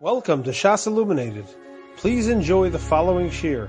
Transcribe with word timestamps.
Welcome 0.00 0.44
to 0.44 0.50
Shas 0.50 0.86
Illuminated. 0.86 1.46
Please 1.96 2.28
enjoy 2.28 2.70
the 2.70 2.78
following 2.78 3.30
shir. 3.30 3.68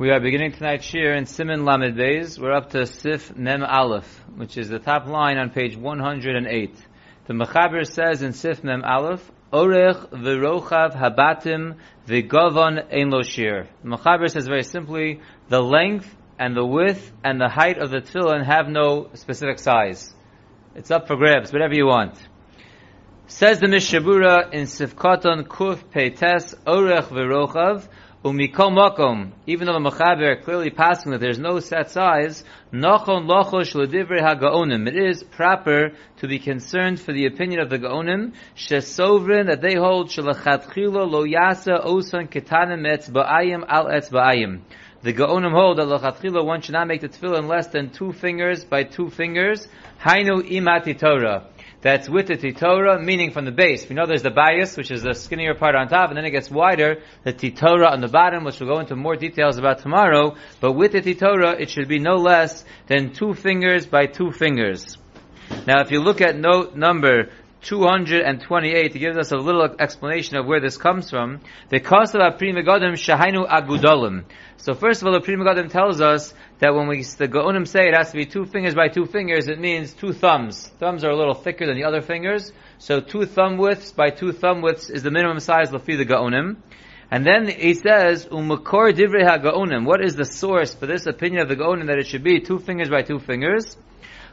We 0.00 0.10
are 0.10 0.18
beginning 0.18 0.50
tonight's 0.50 0.84
shir 0.84 1.14
in 1.14 1.26
Siman 1.26 1.64
Lamed 1.64 1.96
Beis. 1.96 2.40
We're 2.40 2.50
up 2.50 2.70
to 2.70 2.84
Sif 2.84 3.36
Mem 3.36 3.62
Aleph, 3.62 4.24
which 4.34 4.58
is 4.58 4.68
the 4.68 4.80
top 4.80 5.06
line 5.06 5.38
on 5.38 5.50
page 5.50 5.76
108. 5.76 6.74
The 7.28 7.34
Mechaber 7.34 7.86
says 7.86 8.22
in 8.22 8.32
Sif 8.32 8.64
Mem 8.64 8.82
Aleph, 8.82 9.30
Orech 9.52 10.08
v'rochav 10.10 10.96
habatim 10.96 11.76
v'govon 12.08 12.84
ein 12.92 13.10
lo 13.10 13.22
shir. 13.22 13.68
The 13.84 13.90
Mechaber 13.90 14.28
says 14.28 14.48
very 14.48 14.64
simply, 14.64 15.20
the 15.50 15.62
length 15.62 16.12
and 16.36 16.56
the 16.56 16.66
width 16.66 17.12
and 17.22 17.40
the 17.40 17.48
height 17.48 17.78
of 17.78 17.92
the 17.92 17.98
tefillin 17.98 18.44
have 18.44 18.66
no 18.66 19.10
specific 19.14 19.60
size. 19.60 20.12
It's 20.74 20.90
up 20.90 21.06
for 21.06 21.14
grabs, 21.14 21.52
whatever 21.52 21.74
you 21.74 21.86
want. 21.86 22.18
Says 23.26 23.58
the 23.58 23.66
Mishabura 23.66 24.52
in 24.52 24.64
Sifkaton 24.64 25.44
Kuf 25.44 25.82
Peites 25.90 26.54
Orech 26.66 27.08
V'Rochav 27.08 27.88
Umikol 28.22 28.70
Makom, 28.70 29.32
even 29.46 29.66
though 29.66 29.72
the 29.72 29.90
Mechaber 29.90 30.44
clearly 30.44 30.68
passing 30.68 31.10
that 31.10 31.22
there's 31.22 31.38
no 31.38 31.58
set 31.58 31.90
size, 31.90 32.44
Nachon 32.70 33.26
Lochosh 33.26 33.74
L'Divrei 33.74 34.20
HaGaonim, 34.20 34.86
it 34.88 34.96
is 34.96 35.22
proper 35.22 35.92
to 36.18 36.28
be 36.28 36.38
concerned 36.38 37.00
for 37.00 37.14
the 37.14 37.24
opinion 37.24 37.60
of 37.60 37.70
the 37.70 37.78
Gaonim, 37.78 38.34
Shesovrin, 38.54 39.46
that 39.46 39.62
they 39.62 39.74
hold 39.74 40.10
Shalachatchilo 40.10 41.10
Lo 41.10 41.24
Yasa 41.24 41.82
Osan 41.82 42.28
Ketanim 42.28 42.86
Etzba'ayim 42.86 43.64
Al 43.66 43.86
Etzba'ayim. 43.86 44.60
The 45.00 45.14
Gaonim 45.14 45.52
hold 45.52 45.78
that 45.78 45.86
Lachatchilo 45.86 46.44
one 46.44 46.60
should 46.60 46.74
not 46.74 46.88
make 46.88 47.00
the 47.00 47.08
tefillin 47.08 47.48
less 47.48 47.68
than 47.68 47.88
two 47.88 48.12
fingers 48.12 48.64
by 48.64 48.84
two 48.84 49.08
fingers, 49.08 49.66
Hainu 50.02 50.42
Imati 50.42 50.98
Torah 50.98 51.48
that's 51.84 52.08
with 52.08 52.28
the 52.28 52.36
titora, 52.38 52.98
meaning 52.98 53.30
from 53.30 53.44
the 53.44 53.52
base. 53.52 53.86
We 53.86 53.94
know 53.94 54.06
there's 54.06 54.22
the 54.22 54.30
bayis, 54.30 54.74
which 54.78 54.90
is 54.90 55.02
the 55.02 55.12
skinnier 55.12 55.54
part 55.54 55.74
on 55.74 55.86
top, 55.88 56.08
and 56.08 56.16
then 56.16 56.24
it 56.24 56.30
gets 56.30 56.50
wider, 56.50 57.02
the 57.24 57.32
titora 57.34 57.90
on 57.90 58.00
the 58.00 58.08
bottom, 58.08 58.42
which 58.42 58.58
we'll 58.58 58.70
go 58.70 58.80
into 58.80 58.96
more 58.96 59.16
details 59.16 59.58
about 59.58 59.80
tomorrow. 59.80 60.34
But 60.60 60.72
with 60.72 60.92
the 60.92 61.02
titora, 61.02 61.60
it 61.60 61.68
should 61.68 61.86
be 61.86 61.98
no 61.98 62.16
less 62.16 62.64
than 62.86 63.12
two 63.12 63.34
fingers 63.34 63.84
by 63.84 64.06
two 64.06 64.32
fingers. 64.32 64.96
Now, 65.66 65.82
if 65.82 65.90
you 65.90 66.00
look 66.00 66.22
at 66.22 66.38
note 66.38 66.74
number 66.74 67.28
228, 67.64 68.94
it 68.94 68.98
gives 68.98 69.16
us 69.16 69.32
a 69.32 69.36
little 69.36 69.64
explanation 69.78 70.36
of 70.36 70.46
where 70.46 70.60
this 70.60 70.76
comes 70.76 71.10
from. 71.10 71.40
The 71.70 71.80
cost 71.80 72.14
of 72.14 72.38
Pri 72.38 72.52
Megadim 72.52 72.92
Shahainu 72.92 73.48
Agudolim. 73.48 74.24
So 74.58 74.74
first 74.74 75.02
of 75.02 75.08
all, 75.08 75.14
the 75.14 75.20
Pri 75.20 75.34
Megadim 75.34 75.70
tells 75.70 76.00
us 76.00 76.34
that 76.58 76.74
when 76.74 76.86
we, 76.88 77.02
the 77.02 77.26
Gaonim 77.28 77.66
say 77.66 77.88
it 77.88 77.96
has 77.96 78.10
to 78.10 78.16
be 78.16 78.26
two 78.26 78.44
fingers 78.44 78.74
by 78.74 78.88
two 78.88 79.06
fingers, 79.06 79.48
it 79.48 79.58
means 79.58 79.92
two 79.92 80.12
thumbs. 80.12 80.68
Thumbs 80.78 81.04
are 81.04 81.10
a 81.10 81.16
little 81.16 81.34
thicker 81.34 81.66
than 81.66 81.76
the 81.76 81.84
other 81.84 82.02
fingers. 82.02 82.52
So 82.78 83.00
two 83.00 83.26
thumb 83.26 83.56
widths 83.56 83.92
by 83.92 84.10
two 84.10 84.32
thumb 84.32 84.62
widths 84.62 84.90
is 84.90 85.02
the 85.02 85.10
minimum 85.10 85.40
size 85.40 85.70
Lafi 85.70 85.96
the 85.96 86.06
Gaonim. 86.06 86.56
And 87.10 87.26
then 87.26 87.48
he 87.48 87.74
says, 87.74 88.26
Umakor 88.26 88.92
Divrei 88.92 89.26
HaGaonim. 89.26 89.86
What 89.86 90.04
is 90.04 90.16
the 90.16 90.24
source 90.24 90.74
for 90.74 90.86
this 90.86 91.06
opinion 91.06 91.42
of 91.42 91.48
the 91.48 91.56
Gaonim 91.56 91.86
that 91.86 91.98
it 91.98 92.06
should 92.06 92.24
be 92.24 92.40
two 92.40 92.58
fingers 92.58 92.90
by 92.90 93.02
two 93.02 93.18
fingers? 93.18 93.76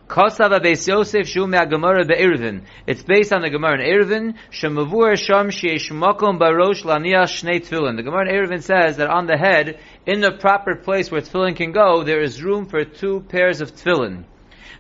Kosava 0.08 0.60
Beis 0.60 0.88
Yosef 0.88 1.28
Shu 1.28 1.48
Gemara. 1.48 2.62
It's 2.88 3.04
based 3.04 3.32
on 3.32 3.42
the 3.42 3.50
Gemara 3.50 3.82
in 3.82 4.02
Eruvin. 4.02 4.36
Shemavur 4.52 5.18
Sham 5.18 5.50
Sheish 5.50 5.90
Barosh 5.90 6.84
Shnei 6.84 7.62
Tefillin. 7.62 7.96
The 7.96 8.04
Gemara 8.04 8.30
in 8.30 8.36
Eruvin 8.36 8.62
says 8.62 8.98
that 8.98 9.10
on 9.10 9.28
the 9.28 9.38
head, 9.38 9.80
in 10.06 10.20
the 10.20 10.32
proper 10.32 10.76
place 10.76 11.10
where 11.12 11.22
tefillin 11.22 11.56
can 11.56 11.72
go, 11.72 12.04
there 12.04 12.22
is 12.22 12.44
room 12.44 12.66
for 12.66 12.84
two 12.84 13.22
pairs 13.30 13.62
of 13.62 13.72
tefillin. 13.72 14.26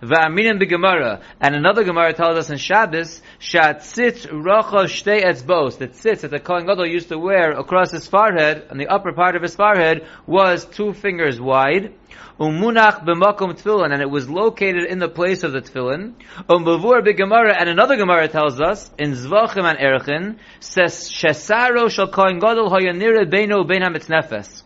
Va'aminim 0.02 0.68
Gemara, 0.68 1.22
and 1.40 1.56
another 1.56 1.84
Gemara 1.84 2.14
tells 2.14 2.38
us 2.38 2.50
in 2.50 2.58
Shabbos, 2.58 3.22
Shatzitz 3.40 4.28
Rocha 4.32 4.86
Shtei 4.86 5.24
Etzbos, 5.24 5.78
the 5.78 5.88
tzitz 5.88 6.22
that 6.22 6.32
the 6.32 6.40
Kohen 6.40 6.66
Gadol 6.66 6.88
used 6.88 7.10
to 7.10 7.18
wear 7.18 7.52
across 7.52 7.92
his 7.92 8.08
forehead, 8.08 8.68
on 8.70 8.78
the 8.78 8.88
upper 8.88 9.14
part 9.14 9.36
of 9.36 9.42
his 9.42 9.56
forehead, 9.56 10.08
was 10.26 10.66
two 10.66 10.94
fingers 10.94 11.40
wide. 11.40 11.94
Umunach 12.40 13.06
b'makom 13.06 13.54
tefillin, 13.54 13.94
and 13.94 14.02
it 14.02 14.10
was 14.10 14.28
located 14.30 14.86
in 14.86 15.00
the 15.00 15.08
place 15.08 15.44
of 15.44 15.52
the 15.52 15.62
tefillin. 15.62 16.14
Umbavur 16.50 17.06
b'gemara, 17.06 17.56
and 17.58 17.70
another 17.70 17.96
Gemara 17.98 18.28
tells 18.28 18.60
us 18.60 18.90
in 18.98 19.12
Zvachim 19.12 19.64
and 19.64 19.78
Erchin, 19.78 20.38
says 20.60 21.10
Shesaro 21.10 21.90
shal 21.92 22.08
Kohen 22.08 22.40
Gadol 22.40 22.70
hayanira 22.70 23.30
beino 23.32 23.68
bein 23.68 23.82
hamitznefes. 23.82 24.64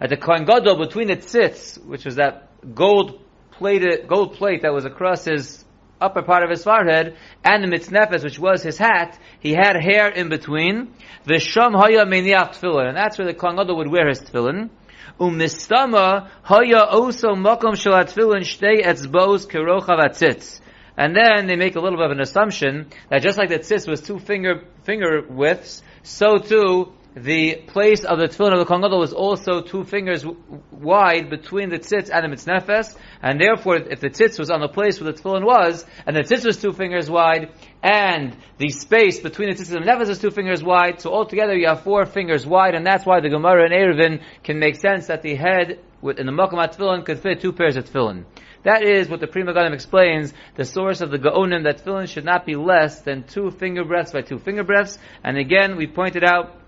At 0.00 0.10
the 0.10 0.16
Kohen 0.16 0.44
Gadol 0.44 0.78
between 0.78 1.08
the 1.08 1.16
tzitz, 1.16 1.84
which 1.84 2.04
was 2.04 2.16
that 2.16 2.48
gold 2.74 3.20
plated 3.58 4.08
gold 4.08 4.34
plate 4.34 4.62
that 4.62 4.72
was 4.72 4.84
across 4.84 5.24
his 5.24 5.64
upper 6.00 6.22
part 6.22 6.44
of 6.44 6.50
his 6.50 6.62
forehead, 6.62 7.16
and 7.44 7.64
the 7.64 7.68
mitznefes, 7.76 8.24
which 8.24 8.38
was 8.38 8.62
his 8.62 8.78
hat, 8.78 9.18
he 9.40 9.52
had 9.52 9.76
hair 9.76 10.08
in 10.08 10.28
between. 10.28 10.94
The 11.24 11.40
sham 11.40 11.74
haya 11.74 12.06
meniach 12.06 12.54
tefillin, 12.54 12.88
and 12.88 12.96
that's 12.96 13.18
where 13.18 13.26
the 13.26 13.34
Kohen 13.34 13.76
would 13.76 13.88
wear 13.88 14.08
his 14.08 14.20
tefillin. 14.20 14.70
Umistama 15.18 16.28
haya 16.42 16.86
oso 16.92 17.34
makom 17.34 17.74
shalat 17.74 18.12
tefillin 18.12 18.42
shtei 18.42 18.84
etzbos 18.84 19.48
kerochav 19.48 19.98
atzitz. 19.98 20.60
And 20.96 21.14
then 21.14 21.46
they 21.46 21.56
make 21.56 21.76
a 21.76 21.80
little 21.80 21.98
bit 21.98 22.06
of 22.06 22.12
an 22.12 22.20
assumption 22.20 22.88
that 23.08 23.22
just 23.22 23.38
like 23.38 23.50
the 23.50 23.58
tzitz 23.58 23.88
was 23.88 24.00
two 24.00 24.18
finger 24.18 24.64
finger 24.84 25.22
widths, 25.28 25.82
so 26.02 26.38
too 26.38 26.92
the 27.24 27.56
place 27.66 28.04
of 28.04 28.18
the 28.18 28.28
tefillin 28.28 28.52
of 28.52 28.58
the 28.58 28.64
Kohen 28.64 28.82
Gadol 28.82 28.98
was 28.98 29.12
also 29.12 29.60
two 29.60 29.84
fingers 29.84 30.24
wide 30.70 31.30
between 31.30 31.68
the 31.70 31.78
tzitz 31.78 32.10
and 32.12 32.24
the 32.24 32.36
mitznefes, 32.36 32.96
and 33.22 33.40
therefore, 33.40 33.76
if 33.76 34.00
the 34.00 34.10
tzitz 34.10 34.38
was 34.38 34.50
on 34.50 34.60
the 34.60 34.68
place 34.68 35.00
where 35.00 35.12
the 35.12 35.18
tefillin 35.18 35.44
was, 35.44 35.84
and 36.06 36.16
the 36.16 36.22
tzitz 36.22 36.44
was 36.44 36.56
two 36.60 36.72
fingers 36.72 37.10
wide, 37.10 37.50
and 37.82 38.36
the 38.58 38.68
space 38.70 39.20
between 39.20 39.50
the 39.50 39.56
tzitz 39.56 39.74
and 39.74 39.84
the 39.84 39.90
mitznefes 39.90 40.08
is 40.08 40.18
two 40.18 40.30
fingers 40.30 40.62
wide, 40.62 41.00
so 41.00 41.12
altogether 41.12 41.54
you 41.56 41.66
have 41.66 41.82
four 41.82 42.06
fingers 42.06 42.46
wide, 42.46 42.74
and 42.74 42.86
that's 42.86 43.04
why 43.04 43.20
the 43.20 43.28
Gemara 43.28 43.66
in 43.66 43.72
Eruvin 43.72 44.22
can 44.42 44.58
make 44.58 44.76
sense 44.76 45.06
that 45.06 45.22
the 45.22 45.34
head 45.34 45.80
in 46.02 46.26
the 46.26 46.32
Makom 46.32 46.58
tefillin 46.58 47.04
could 47.04 47.18
fit 47.18 47.40
two 47.40 47.52
pairs 47.52 47.76
of 47.76 47.84
tefillin. 47.84 48.24
That 48.64 48.82
is 48.82 49.08
what 49.08 49.20
the 49.20 49.26
Pri 49.26 49.42
Megadim 49.42 49.72
explains, 49.72 50.34
the 50.56 50.64
source 50.64 51.00
of 51.00 51.10
the 51.10 51.18
Gaonim, 51.18 51.64
that 51.64 51.84
tefillin 51.84 52.08
should 52.08 52.24
not 52.24 52.44
be 52.44 52.56
less 52.56 53.00
than 53.02 53.22
two 53.22 53.50
finger 53.50 53.84
breaths 53.84 54.12
by 54.12 54.22
two 54.22 54.38
finger 54.38 54.64
breaths. 54.64 54.98
And 55.22 55.38
again, 55.38 55.76
we 55.76 55.86
pointed 55.86 56.24
out 56.24 56.60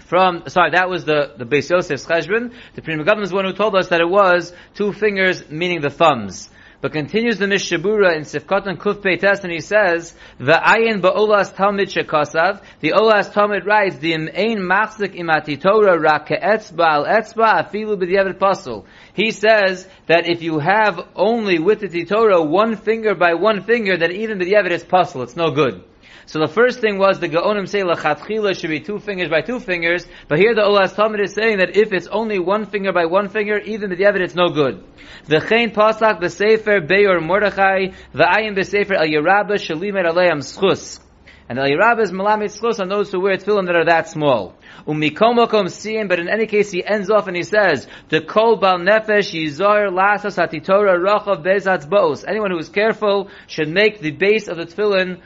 from 0.00 0.44
sorry, 0.48 0.70
that 0.70 0.88
was 0.88 1.04
the 1.04 1.32
the 1.36 1.44
Beis 1.44 1.70
Yosef's 1.70 2.06
cheshbon. 2.06 2.52
The 2.74 2.82
Pri 2.82 2.94
Megadim 2.94 3.22
is 3.22 3.30
the 3.30 3.36
one 3.36 3.44
who 3.44 3.52
told 3.52 3.74
us 3.76 3.88
that 3.88 4.00
it 4.00 4.08
was 4.08 4.52
two 4.74 4.92
fingers, 4.92 5.48
meaning 5.50 5.80
the 5.80 5.90
thumbs. 5.90 6.50
But 6.80 6.92
continues 6.92 7.38
the 7.38 7.46
Mishabura 7.46 8.14
in 8.14 8.24
Sifkatan 8.24 8.76
Kuf 8.76 8.96
Peites, 8.96 9.42
and 9.42 9.50
he 9.50 9.60
says, 9.60 10.14
"The 10.38 10.52
ayin 10.52 11.00
ba'olas 11.00 11.54
Talmid 11.54 11.88
shekasav." 11.88 12.60
The 12.80 12.90
Olas 12.90 13.32
Talmid 13.32 13.64
writes, 13.64 13.96
"The 13.96 14.12
ein 14.12 14.58
machzik 14.58 15.18
imati 15.18 15.58
Torah 15.58 15.98
rak 15.98 16.28
etzba 16.28 16.86
al 16.86 17.04
etzba 17.06 17.64
afilu 17.64 17.96
b'diavad 17.96 18.38
pasul." 18.38 18.84
He 19.14 19.30
says 19.30 19.88
that 20.08 20.28
if 20.28 20.42
you 20.42 20.58
have 20.58 21.00
only 21.16 21.58
with 21.58 21.80
the 21.80 22.04
Torah 22.04 22.42
one 22.42 22.76
finger 22.76 23.14
by 23.14 23.32
one 23.32 23.62
finger, 23.62 23.96
that 23.96 24.10
even 24.10 24.38
b'diavad 24.38 24.70
is 24.70 24.84
pasul. 24.84 25.22
It's 25.22 25.36
no 25.36 25.52
good. 25.52 25.84
So 26.26 26.38
the 26.38 26.48
first 26.48 26.80
thing 26.80 26.98
was 26.98 27.20
the 27.20 27.28
Gaonim 27.28 27.68
say 27.68 27.82
lachatchila 27.82 28.58
should 28.58 28.70
be 28.70 28.80
two 28.80 28.98
fingers 28.98 29.28
by 29.28 29.42
two 29.42 29.60
fingers, 29.60 30.06
but 30.28 30.38
here 30.38 30.54
the 30.54 30.62
Olas 30.62 30.94
Talmid 30.94 31.22
is 31.22 31.34
saying 31.34 31.58
that 31.58 31.76
if 31.76 31.92
it's 31.92 32.06
only 32.06 32.38
one 32.38 32.66
finger 32.66 32.92
by 32.92 33.06
one 33.06 33.28
finger, 33.28 33.58
even 33.58 33.90
the 33.90 33.96
Yevid 33.96 34.20
it's 34.20 34.34
no 34.34 34.48
good. 34.48 34.84
The 35.26 35.40
Chain 35.40 35.70
Pasak 35.70 36.20
b'Sefer 36.20 36.86
Beyor 36.86 37.20
Mordechai 37.20 37.88
v'Ayin 38.14 38.56
b'Sefer 38.56 38.96
El 38.96 39.06
Yerabah 39.06 39.58
Shalimer 39.58 40.04
Aleim 40.04 40.38
Schus. 40.38 41.00
And 41.46 41.58
El 41.58 41.66
Yerabah 41.66 42.02
is 42.02 42.10
Malamit 42.10 42.58
Schus 42.58 42.80
on 42.80 42.88
those 42.88 43.12
who 43.12 43.20
wear 43.20 43.36
tefillin 43.36 43.66
that 43.66 43.76
are 43.76 43.84
that 43.84 44.08
small. 44.08 44.54
Umikomokom 44.86 45.70
seeing, 45.70 46.08
but 46.08 46.18
in 46.18 46.28
any 46.28 46.46
case 46.46 46.70
he 46.70 46.84
ends 46.84 47.10
off 47.10 47.26
and 47.26 47.36
he 47.36 47.42
says, 47.42 47.86
the 48.08 48.22
kol 48.22 48.56
bal 48.56 48.78
nefesh 48.78 49.32
yizar 49.32 49.90
lasas 49.90 50.38
hatitora 50.38 50.98
rachav 50.98 51.44
bezatz 51.44 51.88
bos. 51.88 52.24
Anyone 52.24 52.50
who 52.50 52.58
is 52.58 52.70
careful 52.70 53.28
should 53.46 53.68
make 53.68 54.00
the 54.00 54.10
base 54.10 54.48
of 54.48 54.56
the 54.56 54.64
tefillin 54.64 55.20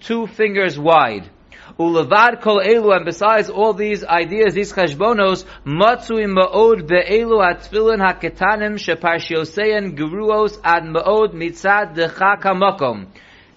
two 0.00 0.26
fingers 0.26 0.78
wide. 0.78 1.30
Ulevad 1.78 2.40
kol 2.40 2.60
elu, 2.60 2.96
and 2.96 3.04
besides 3.04 3.50
all 3.50 3.74
these 3.74 4.02
ideas, 4.04 4.54
these 4.54 4.72
cheshbonos, 4.72 5.44
matzu 5.64 6.24
ma'od 6.24 6.86
be'elu 6.86 7.38
atfilin 7.42 8.00
haketanim 8.00 8.78
sheparshiosein 8.78 9.96
geruos 9.96 10.58
ad 10.64 10.84
ma'od 10.84 11.34
mitzad 11.34 11.94
decha 11.94 12.40
kamakom. 12.40 13.06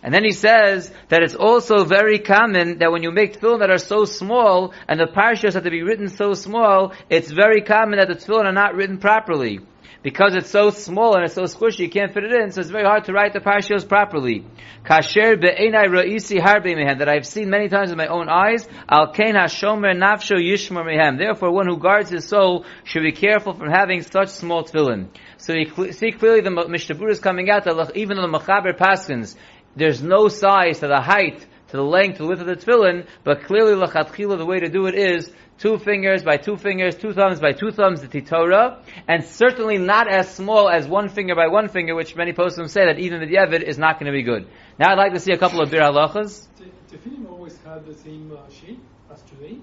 And 0.01 0.13
then 0.13 0.23
he 0.23 0.31
says 0.31 0.91
that 1.09 1.23
it's 1.23 1.35
also 1.35 1.83
very 1.83 2.19
common 2.19 2.79
that 2.79 2.91
when 2.91 3.03
you 3.03 3.11
make 3.11 3.39
tefillin 3.39 3.59
that 3.59 3.69
are 3.69 3.77
so 3.77 4.05
small, 4.05 4.73
and 4.87 4.99
the 4.99 5.05
parshas 5.05 5.53
have 5.53 5.63
to 5.63 5.69
be 5.69 5.83
written 5.83 6.09
so 6.09 6.33
small, 6.33 6.93
it's 7.09 7.31
very 7.31 7.61
common 7.61 7.99
that 7.99 8.07
the 8.07 8.15
tefillin 8.15 8.45
are 8.45 8.51
not 8.51 8.75
written 8.75 8.97
properly 8.97 9.59
because 10.01 10.35
it's 10.35 10.49
so 10.49 10.69
small 10.69 11.15
and 11.15 11.25
it's 11.25 11.33
so 11.33 11.43
squishy, 11.43 11.79
you 11.79 11.89
can't 11.89 12.13
fit 12.13 12.23
it 12.23 12.31
in, 12.31 12.51
so 12.51 12.61
it's 12.61 12.69
very 12.69 12.85
hard 12.85 13.05
to 13.05 13.13
write 13.13 13.33
the 13.33 13.39
parshas 13.39 13.87
properly. 13.87 14.45
Kasher 14.85 15.39
be'enai 15.39 15.87
ra'isi 15.87 16.39
mehem, 16.39 16.99
that 16.99 17.09
I've 17.09 17.25
seen 17.25 17.49
many 17.49 17.69
times 17.69 17.89
with 17.89 17.97
my 17.97 18.07
own 18.07 18.29
eyes, 18.29 18.67
al 18.89 19.13
kein 19.13 19.35
hashomer 19.35 19.95
nafsho 19.95 20.37
yishmer 20.37 20.85
mehem. 20.85 21.17
Therefore, 21.17 21.51
one 21.51 21.67
who 21.67 21.77
guards 21.77 22.09
his 22.09 22.27
soul 22.27 22.65
should 22.83 23.03
be 23.03 23.11
careful 23.11 23.53
from 23.53 23.69
having 23.69 24.01
such 24.01 24.29
small 24.29 24.63
tefillin. 24.63 25.09
So 25.37 25.53
you 25.53 25.91
see 25.91 26.11
clearly 26.11 26.41
the 26.41 26.51
Mishnah 26.51 27.07
is 27.07 27.19
coming 27.19 27.49
out 27.49 27.65
that 27.65 27.91
even 27.95 28.17
the 28.17 28.27
Mechaber 28.27 28.77
Paskins, 28.77 29.35
there's 29.75 30.01
no 30.01 30.27
size 30.27 30.79
to 30.79 30.87
the 30.87 31.01
height 31.01 31.45
to 31.69 31.77
the 31.77 31.83
length, 31.83 32.17
to 32.17 32.23
the 32.23 32.29
width 32.29 32.41
of 32.41 32.47
the 32.47 32.55
tefillin, 32.55 33.05
but 33.23 33.43
clearly 33.43 33.73
lachatchila, 33.73 34.37
the 34.37 34.45
way 34.45 34.59
to 34.59 34.69
do 34.69 34.87
it 34.87 34.95
is 34.95 35.31
two 35.59 35.77
fingers 35.77 36.23
by 36.23 36.37
two 36.37 36.57
fingers, 36.57 36.95
two 36.95 37.13
thumbs 37.13 37.39
by 37.39 37.51
two 37.51 37.71
thumbs, 37.71 38.01
the 38.01 38.07
titora, 38.07 38.81
and 39.07 39.23
certainly 39.23 39.77
not 39.77 40.11
as 40.11 40.33
small 40.33 40.69
as 40.69 40.87
one 40.87 41.09
finger 41.09 41.35
by 41.35 41.47
one 41.47 41.67
finger, 41.67 41.95
which 41.95 42.15
many 42.15 42.33
poskim 42.33 42.69
say 42.69 42.85
that 42.85 42.97
even 42.99 43.19
the 43.19 43.27
Yevid 43.27 43.61
is 43.61 43.77
not 43.77 43.99
going 43.99 44.11
to 44.11 44.11
be 44.11 44.23
good. 44.23 44.47
Now 44.79 44.91
I'd 44.91 44.97
like 44.97 45.13
to 45.13 45.19
see 45.19 45.33
a 45.33 45.37
couple 45.37 45.61
of 45.61 45.69
bir 45.69 45.81
halachas. 45.81 46.47
Tefillin 46.89 47.29
always 47.29 47.57
had 47.59 47.85
the 47.85 47.93
same 47.93 48.31
uh, 48.31 48.49
shape 48.49 48.81
as 49.11 49.21
today? 49.23 49.57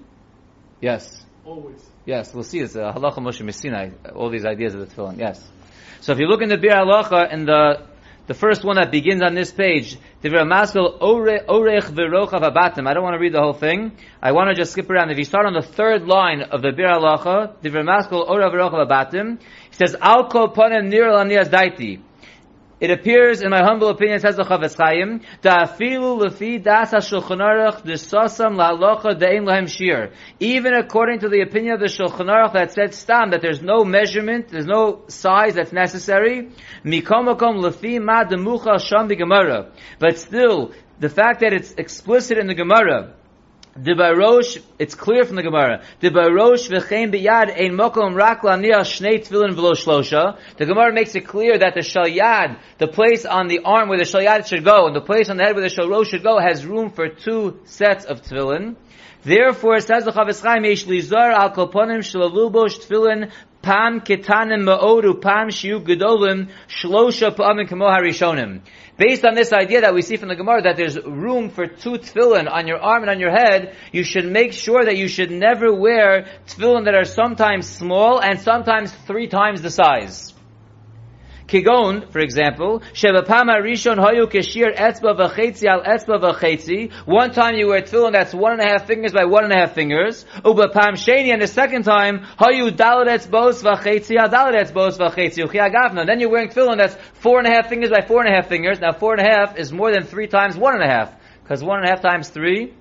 Yes. 0.80 1.24
Always. 1.44 1.82
Yes, 2.04 2.32
we'll 2.34 2.44
see. 2.44 2.60
It's 2.60 2.76
a 2.76 2.92
halacha 2.94 3.18
Moshe 3.18 3.42
Messinai, 3.42 4.14
all 4.14 4.30
these 4.30 4.44
ideas 4.44 4.74
of 4.74 4.80
the 4.80 4.86
tefillin. 4.86 5.18
Yes. 5.18 5.42
So 6.02 6.12
if 6.12 6.18
you 6.18 6.26
look 6.26 6.42
in 6.42 6.50
the 6.50 6.58
bir 6.58 6.70
halacha, 6.70 7.32
in 7.32 7.46
the 7.46 7.86
the 8.26 8.34
first 8.34 8.64
one 8.64 8.76
that 8.76 8.90
begins 8.90 9.22
on 9.22 9.34
this 9.34 9.52
page, 9.52 9.98
Orech 10.22 11.44
V'Rochav 11.46 12.42
Abatim. 12.42 12.88
I 12.88 12.94
don't 12.94 13.02
want 13.02 13.14
to 13.14 13.20
read 13.20 13.32
the 13.32 13.40
whole 13.40 13.52
thing. 13.52 13.96
I 14.20 14.32
want 14.32 14.48
to 14.50 14.54
just 14.54 14.72
skip 14.72 14.90
around. 14.90 15.10
If 15.10 15.18
you 15.18 15.24
start 15.24 15.46
on 15.46 15.52
the 15.52 15.62
third 15.62 16.06
line 16.06 16.42
of 16.42 16.62
the 16.62 16.72
Bir 16.72 16.88
Halacha, 16.88 17.56
Orech 17.62 18.52
V'Rochav 18.52 18.88
Abatim, 18.88 19.38
he 19.40 19.76
says, 19.76 19.96
Al 20.00 20.28
Kol 20.28 20.48
Ponem 20.48 20.88
Nir 20.88 21.10
Daiti. 21.44 22.02
It 22.78 22.90
appears, 22.90 23.40
in 23.40 23.48
my 23.48 23.62
humble 23.62 23.88
opinion, 23.88 24.20
says 24.20 24.36
the 24.36 24.42
Chofetz 24.42 24.76
Chaim, 24.76 25.20
Da'afilu 25.42 26.20
lefi 26.20 26.62
das 26.62 26.90
ha-Shulchan 26.90 27.40
Aruch 27.40 27.82
d'sosam 27.82 28.56
la'alocha 28.56 29.18
de'in 29.18 29.46
lahem 29.46 29.66
shir. 29.66 30.12
Even 30.40 30.74
according 30.74 31.20
to 31.20 31.30
the 31.30 31.40
opinion 31.40 31.72
of 31.72 31.80
the 31.80 31.86
Shulchan 31.86 32.26
Aruch 32.26 32.52
that 32.52 32.72
said 32.72 32.92
stam, 32.92 33.30
that 33.30 33.40
there's 33.40 33.62
no 33.62 33.82
measurement, 33.82 34.48
there's 34.48 34.66
no 34.66 35.04
size 35.08 35.54
that's 35.54 35.72
necessary, 35.72 36.50
mikomakom 36.84 37.64
lefi 37.64 37.98
ma 37.98 38.24
demucha 38.24 38.78
sham 38.78 39.08
Gemara. 39.08 39.72
But 39.98 40.18
still, 40.18 40.72
the 41.00 41.08
fact 41.08 41.40
that 41.40 41.54
it's 41.54 41.72
explicit 41.72 42.36
in 42.36 42.46
the 42.46 42.54
Gemara, 42.54 43.14
the 43.78 43.92
barosh, 43.92 44.62
it's 44.78 44.94
clear 44.94 45.24
from 45.24 45.36
the 45.36 45.42
Gemara. 45.42 45.82
The 46.00 46.10
barosh 46.10 46.70
v'chein 46.70 47.12
biyad 47.12 47.50
ein 47.50 47.76
mokom 47.76 48.14
rak 48.14 48.42
laniah 48.42 48.80
shnei 48.80 49.22
tefillin 49.22 49.54
v'lo 49.54 49.72
shlosha. 49.72 50.38
The 50.56 50.66
Gemara 50.66 50.92
makes 50.92 51.14
it 51.14 51.26
clear 51.26 51.58
that 51.58 51.74
the 51.74 51.80
shalyad, 51.80 52.58
the 52.78 52.88
place 52.88 53.26
on 53.26 53.48
the 53.48 53.60
arm 53.64 53.88
where 53.88 53.98
the 53.98 54.04
shalyad 54.04 54.46
should 54.46 54.64
go, 54.64 54.86
and 54.86 54.96
the 54.96 55.00
place 55.00 55.28
on 55.28 55.36
the 55.36 55.44
head 55.44 55.54
where 55.54 55.68
the 55.68 55.74
shalrosh 55.74 56.06
should 56.06 56.22
go, 56.22 56.38
has 56.38 56.64
room 56.64 56.90
for 56.90 57.08
two 57.08 57.60
sets 57.64 58.04
of 58.04 58.22
tefillin. 58.22 58.76
Therefore, 59.22 59.80
says 59.80 60.04
the 60.04 60.12
Chofetz 60.12 60.40
Chaim, 60.40 60.64
yesh 60.64 60.84
lizar 60.84 61.32
al 61.32 61.50
kolponim 61.50 61.98
shalalubosh 61.98 62.78
tefillin 62.80 63.32
pam 63.66 64.00
ketanim 64.00 64.62
ma'odu 64.62 65.20
pam 65.20 65.48
shiu 65.48 65.80
gedolim 65.80 66.48
shlosha 66.68 67.34
pa'amim 67.34 67.68
kamo 67.68 67.88
harishonim. 67.88 68.60
Based 68.96 69.24
on 69.24 69.34
this 69.34 69.52
idea 69.52 69.80
that 69.80 69.92
we 69.92 70.02
see 70.02 70.16
from 70.16 70.28
the 70.28 70.36
Gemara 70.36 70.62
that 70.62 70.76
there's 70.76 70.96
room 71.04 71.50
for 71.50 71.66
two 71.66 71.98
tefillin 71.98 72.48
on 72.50 72.68
your 72.68 72.78
arm 72.78 73.02
and 73.02 73.10
on 73.10 73.18
your 73.18 73.32
head, 73.32 73.74
you 73.90 74.04
should 74.04 74.24
make 74.24 74.52
sure 74.52 74.84
that 74.84 74.96
you 74.96 75.08
should 75.08 75.32
never 75.32 75.74
wear 75.74 76.26
tefillin 76.46 76.84
that 76.84 76.94
are 76.94 77.04
sometimes 77.04 77.68
small 77.68 78.20
and 78.20 78.40
sometimes 78.40 78.92
three 79.08 79.26
times 79.26 79.62
the 79.62 79.70
size. 79.70 80.35
Kigon, 81.46 82.10
for 82.10 82.18
example, 82.18 82.80
Shevapama 82.92 83.60
Rishon 83.62 83.98
Hoyu 83.98 84.26
Keshir 84.26 84.74
Etzba 84.76 85.16
V'Chetzi 85.16 85.68
Al 85.68 85.82
Etzba 85.82 86.20
V'Chetzi. 86.20 86.92
One 87.06 87.30
time 87.30 87.54
you 87.54 87.68
wear 87.68 87.82
tefillin 87.82 88.12
that's 88.12 88.34
one 88.34 88.52
and 88.52 88.60
a 88.60 88.66
half 88.66 88.86
fingers 88.88 89.12
by 89.12 89.26
one 89.26 89.44
and 89.44 89.52
a 89.52 89.56
half 89.56 89.72
fingers. 89.72 90.24
Uba 90.44 90.70
Pam 90.70 90.94
Sheni, 90.94 91.32
and 91.32 91.40
the 91.40 91.46
second 91.46 91.84
time, 91.84 92.26
Hoyu 92.38 92.70
Dalet 92.70 93.06
Etzbos 93.06 93.62
V'Chetzi 93.62 94.16
Al 94.16 94.28
Dalet 94.28 94.60
Etzbos 94.60 94.98
V'Chetzi 94.98 95.46
Uchiagavna. 95.46 96.04
Then 96.04 96.18
you're 96.18 96.30
wearing 96.30 96.48
tefillin 96.48 96.78
that's 96.78 96.96
four 97.14 97.38
and 97.38 97.46
a 97.46 97.50
half 97.52 97.68
fingers 97.68 97.90
by 97.90 98.04
four 98.04 98.24
and 98.24 98.32
a 98.32 98.34
half 98.34 98.48
fingers. 98.48 98.80
Now 98.80 98.92
four 98.92 99.14
and 99.14 99.24
a 99.24 99.30
half 99.30 99.56
is 99.56 99.72
more 99.72 99.92
than 99.92 100.02
three 100.02 100.26
times 100.26 100.56
one 100.56 100.74
and 100.74 100.82
a 100.82 100.88
half. 100.88 101.14
Because 101.44 101.62
one 101.62 101.78
and 101.78 101.86
a 101.86 101.90
half 101.90 102.02
times 102.02 102.28
three, 102.28 102.74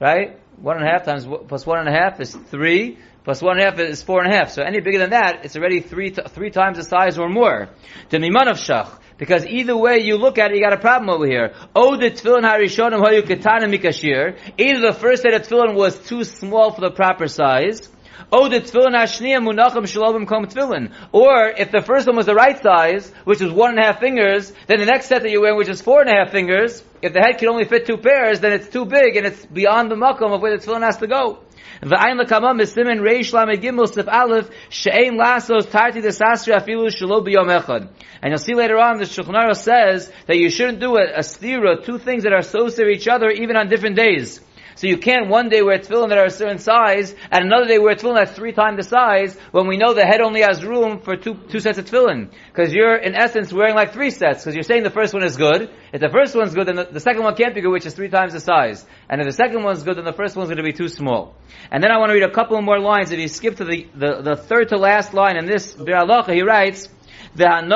right? 0.00 0.38
One 0.58 0.76
and 0.76 0.86
a 0.86 0.90
half 0.90 1.04
times 1.04 1.26
plus 1.48 1.66
one 1.66 1.80
and 1.80 1.88
a 1.88 1.92
half 1.92 2.20
is 2.20 2.36
three 2.36 2.98
plus 3.26 3.42
one 3.42 3.58
and 3.58 3.66
a 3.66 3.70
half 3.70 3.80
is 3.80 4.04
four 4.04 4.22
and 4.22 4.32
a 4.32 4.36
half. 4.36 4.52
So 4.52 4.62
any 4.62 4.78
bigger 4.78 4.98
than 4.98 5.10
that, 5.10 5.44
it's 5.44 5.56
already 5.56 5.80
three 5.80 6.10
t- 6.12 6.22
three 6.28 6.50
times 6.50 6.78
the 6.78 6.84
size 6.84 7.18
or 7.18 7.28
more. 7.28 7.68
The 8.10 8.18
miman 8.18 8.48
of 8.48 8.56
shach. 8.56 8.88
Because 9.18 9.44
either 9.44 9.76
way 9.76 9.98
you 9.98 10.16
look 10.16 10.38
at 10.38 10.52
it, 10.52 10.58
you 10.58 10.62
got 10.62 10.72
a 10.72 10.78
problem 10.78 11.10
over 11.10 11.26
here. 11.26 11.52
Oh, 11.74 11.96
the 11.96 12.12
tefillin 12.12 12.42
harishonim 12.42 13.04
hayu 13.04 13.22
mikashir. 13.22 14.38
Either 14.56 14.80
the 14.80 14.92
first 14.92 15.22
set 15.22 15.34
of 15.34 15.42
tefillin 15.42 15.74
was 15.74 15.98
too 15.98 16.22
small 16.22 16.70
for 16.70 16.82
the 16.82 16.92
proper 16.92 17.26
size. 17.26 17.88
Oh, 18.30 18.48
the 18.48 18.60
tefillin 18.60 18.94
hashniya 18.94 19.42
munachim 19.44 19.88
shalom 19.88 20.26
kom 20.26 20.46
tefillin. 20.46 20.92
Or 21.10 21.48
if 21.48 21.72
the 21.72 21.80
first 21.80 22.06
one 22.06 22.14
was 22.14 22.26
the 22.26 22.34
right 22.34 22.62
size, 22.62 23.10
which 23.24 23.40
is 23.40 23.50
one 23.50 23.70
and 23.70 23.80
a 23.80 23.86
half 23.86 23.98
fingers, 23.98 24.52
then 24.68 24.78
the 24.78 24.86
next 24.86 25.06
set 25.06 25.22
that 25.22 25.32
you 25.32 25.40
wear, 25.40 25.56
which 25.56 25.68
is 25.68 25.82
four 25.82 26.00
and 26.00 26.10
a 26.10 26.12
half 26.12 26.30
fingers, 26.30 26.80
if 27.02 27.12
the 27.12 27.20
head 27.20 27.38
can 27.38 27.48
only 27.48 27.64
fit 27.64 27.86
two 27.86 27.96
pairs, 27.96 28.38
then 28.38 28.52
it's 28.52 28.68
too 28.68 28.84
big 28.84 29.16
and 29.16 29.26
it's 29.26 29.44
beyond 29.46 29.90
the 29.90 29.96
makom 29.96 30.32
of 30.32 30.40
where 30.40 30.56
the 30.56 30.64
tefillin 30.64 30.84
has 30.84 30.98
to 30.98 31.08
go. 31.08 31.40
V'ayin 31.82 32.18
l'kamam 32.18 32.60
b'simin 32.60 33.00
reish 33.00 33.32
lamed 33.32 33.62
gimel 33.62 33.92
sif 33.92 34.08
aleph 34.08 34.48
she'ein 34.70 35.16
lasos 35.16 35.66
tarti 35.66 36.00
desasri 36.00 36.54
afilu 36.54 36.88
shelo 36.88 37.24
b'yom 37.26 37.48
echad. 37.60 37.88
And 38.22 38.30
you'll 38.30 38.38
see 38.38 38.54
later 38.54 38.78
on 38.78 38.98
the 38.98 39.04
Shulchan 39.04 39.56
says 39.56 40.10
that 40.26 40.36
you 40.36 40.50
shouldn't 40.50 40.80
do 40.80 40.96
a, 40.96 41.04
a 41.16 41.20
stira, 41.20 41.84
two 41.84 41.98
things 41.98 42.24
that 42.24 42.32
are 42.32 42.38
associated 42.38 42.86
with 42.86 43.00
each 43.00 43.08
other 43.08 43.30
even 43.30 43.56
on 43.56 43.68
different 43.68 43.96
days. 43.96 44.40
So 44.76 44.86
you 44.86 44.98
can't 44.98 45.28
one 45.28 45.48
day 45.48 45.62
wear 45.62 45.78
tefillin 45.78 46.10
that 46.10 46.18
are 46.18 46.26
a 46.26 46.30
certain 46.30 46.58
size, 46.58 47.14
and 47.30 47.46
another 47.46 47.66
day 47.66 47.78
wear 47.78 47.94
tefillin 47.94 48.16
that's 48.16 48.32
three 48.32 48.52
times 48.52 48.76
the 48.76 48.82
size, 48.82 49.34
when 49.50 49.66
we 49.66 49.78
know 49.78 49.94
the 49.94 50.04
head 50.04 50.20
only 50.20 50.42
has 50.42 50.62
room 50.62 51.00
for 51.00 51.16
two, 51.16 51.34
two 51.48 51.60
sets 51.60 51.78
of 51.78 51.86
tefillin. 51.86 52.30
Because 52.48 52.74
you're, 52.74 52.94
in 52.94 53.14
essence, 53.14 53.50
wearing 53.50 53.74
like 53.74 53.94
three 53.94 54.10
sets, 54.10 54.44
because 54.44 54.54
you're 54.54 54.62
saying 54.62 54.82
the 54.82 54.90
first 54.90 55.14
one 55.14 55.24
is 55.24 55.38
good. 55.38 55.70
If 55.94 56.02
the 56.02 56.10
first 56.10 56.36
one's 56.36 56.54
good, 56.54 56.68
then 56.68 56.76
the, 56.76 56.84
the 56.84 57.00
second 57.00 57.22
one 57.22 57.34
can't 57.34 57.54
be 57.54 57.62
good, 57.62 57.72
which 57.72 57.86
is 57.86 57.94
three 57.94 58.10
times 58.10 58.34
the 58.34 58.40
size. 58.40 58.84
And 59.08 59.20
if 59.22 59.26
the 59.26 59.32
second 59.32 59.62
one's 59.62 59.82
good, 59.82 59.96
then 59.96 60.04
the 60.04 60.12
first 60.12 60.36
one's 60.36 60.48
going 60.48 60.58
to 60.58 60.62
be 60.62 60.74
too 60.74 60.88
small. 60.88 61.34
And 61.70 61.82
then 61.82 61.90
I 61.90 61.96
want 61.96 62.10
to 62.10 62.14
read 62.14 62.24
a 62.24 62.30
couple 62.30 62.60
more 62.60 62.78
lines. 62.78 63.10
If 63.12 63.18
you 63.18 63.28
skip 63.28 63.56
to 63.56 63.64
the, 63.64 63.86
the, 63.94 64.20
the 64.20 64.36
third 64.36 64.68
to 64.68 64.76
last 64.76 65.14
line 65.14 65.38
in 65.38 65.46
this 65.46 65.72
Bir 65.72 65.96
he 66.28 66.42
writes, 66.42 66.90
it's 67.38 67.68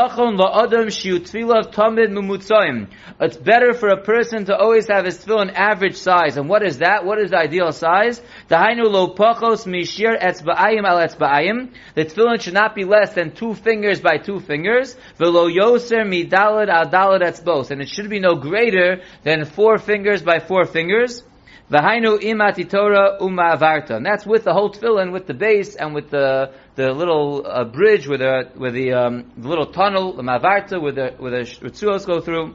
better 3.36 3.74
for 3.74 3.90
a 3.90 4.02
person 4.02 4.46
to 4.46 4.56
always 4.56 4.88
have 4.88 5.04
his 5.04 5.18
tefillin 5.18 5.52
average 5.54 5.96
size. 5.96 6.38
And 6.38 6.48
what 6.48 6.64
is 6.64 6.78
that? 6.78 7.04
What 7.04 7.18
is 7.18 7.28
the 7.30 7.36
ideal 7.36 7.70
size? 7.72 8.22
The 8.48 8.56
tefillin 11.96 12.40
should 12.40 12.54
not 12.54 12.74
be 12.74 12.84
less 12.84 13.12
than 13.12 13.32
two 13.32 13.54
fingers 13.54 14.00
by 14.00 14.16
two 14.16 14.40
fingers. 14.40 14.96
And 15.18 15.36
it 17.82 17.88
should 17.88 18.08
be 18.08 18.20
no 18.20 18.36
greater 18.36 19.02
than 19.24 19.44
four 19.44 19.76
fingers 19.78 20.22
by 20.22 20.38
four 20.38 20.64
fingers. 20.64 21.22
V'hainu 21.70 22.20
imati 22.20 22.68
Torah 22.68 23.18
umavarta. 23.20 23.90
And 23.90 24.04
that's 24.04 24.26
with 24.26 24.42
the 24.42 24.52
whole 24.52 24.72
tefillin, 24.72 25.12
with 25.12 25.28
the 25.28 25.34
base, 25.34 25.76
and 25.76 25.94
with 25.94 26.10
the 26.10 26.52
the 26.76 26.92
little 26.92 27.44
uh, 27.46 27.64
bridge 27.64 28.08
where 28.08 28.18
the 28.18 28.70
the, 28.70 28.92
um, 28.92 29.32
the 29.36 29.48
little 29.48 29.66
tunnel, 29.66 30.14
the 30.14 30.22
mavarta, 30.22 30.80
where 30.80 30.92
the 30.92 31.14
where 31.18 31.30
the 31.30 31.38
ritzuos 31.38 32.06
go 32.06 32.20
through. 32.20 32.54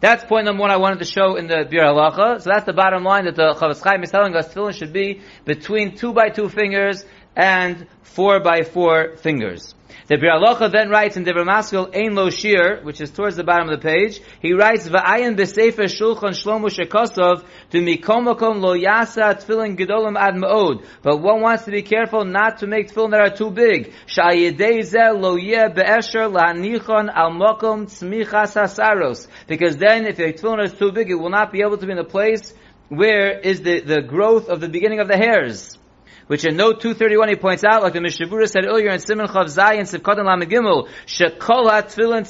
That's 0.00 0.24
point 0.24 0.44
number 0.44 0.60
one 0.60 0.70
I 0.70 0.76
wanted 0.76 0.98
to 0.98 1.06
show 1.06 1.36
in 1.36 1.46
the 1.46 1.66
Bir 1.70 1.80
Halacha. 1.80 2.42
So 2.42 2.50
that's 2.50 2.66
the 2.66 2.74
bottom 2.74 3.04
line 3.04 3.24
that 3.24 3.36
the 3.36 3.54
Chofetz 3.54 3.82
Chaim 3.82 4.02
is 4.02 4.10
telling 4.10 4.36
us 4.36 4.52
tefillin 4.52 4.74
should 4.74 4.92
be 4.92 5.22
between 5.44 5.96
two 5.96 6.12
by 6.12 6.28
two 6.28 6.48
fingers 6.48 7.04
and 7.34 7.86
four 8.02 8.40
by 8.40 8.64
four 8.64 9.16
fingers. 9.16 9.74
The 10.06 10.18
Bir 10.18 10.28
Halacha 10.28 10.70
then 10.70 10.90
writes 10.90 11.16
in 11.16 11.24
Devar 11.24 11.44
Maskell 11.44 11.90
Ein 11.94 12.14
Lo 12.14 12.28
Shir, 12.28 12.80
which 12.82 13.00
is 13.00 13.10
towards 13.10 13.36
the 13.36 13.44
bottom 13.44 13.70
of 13.70 13.80
the 13.80 13.88
page. 13.88 14.20
He 14.40 14.52
writes 14.52 14.86
Va'ayin 14.86 15.34
b'Sefer 15.34 15.84
Shulchan 15.84 16.34
Shlomo 16.34 16.68
Shekosov 16.68 17.42
to 17.70 17.78
Mikomakom 17.78 18.60
Lo 18.60 18.76
Yasa 18.76 19.34
Tefillin 19.34 19.78
Gedolim 19.78 20.18
Ad 20.18 20.34
Ma'od. 20.34 20.84
But 21.02 21.22
one 21.22 21.40
wants 21.40 21.64
to 21.64 21.70
be 21.70 21.80
careful 21.80 22.26
not 22.26 22.58
to 22.58 22.66
make 22.66 22.92
tefillin 22.92 23.12
that 23.12 23.20
are 23.20 23.34
too 23.34 23.50
big. 23.50 23.94
Sha'yedei 24.06 25.18
Lo 25.18 25.36
Yeh 25.36 25.68
Be'esher 25.68 26.28
La'anichon 26.28 27.10
Al 27.10 27.30
Mokom 27.30 27.86
Tzmichas 27.86 28.54
Hasaros. 28.60 29.26
Because 29.46 29.78
then 29.78 30.04
if 30.04 30.18
your 30.18 30.32
tefillin 30.32 30.64
is 30.64 30.74
too 30.74 30.92
big, 30.92 31.10
it 31.10 31.14
will 31.14 31.30
not 31.30 31.50
be 31.50 31.62
able 31.62 31.78
to 31.78 31.86
be 31.86 31.92
in 31.92 31.98
the 31.98 32.04
place 32.04 32.52
where 32.90 33.38
is 33.38 33.62
the, 33.62 33.80
the 33.80 34.02
growth 34.02 34.50
of 34.50 34.60
the 34.60 34.68
beginning 34.68 35.00
of 35.00 35.08
the 35.08 35.16
hairs 35.16 35.78
which 36.26 36.44
in 36.44 36.56
note 36.56 36.80
231 36.80 37.28
he 37.28 37.36
points 37.36 37.64
out, 37.64 37.82
like 37.82 37.92
the 37.92 38.00
Mishabura 38.00 38.48
said 38.48 38.64
earlier 38.64 38.90
in 38.90 38.98
Simon 38.98 39.26
Chav 39.26 39.44
Zayin 39.44 39.82
Sivkotan 39.82 40.24
Lamed 40.24 40.50
Gimel, 40.50 40.88
Shekol 41.06 41.68
HaTfilin 41.68 42.24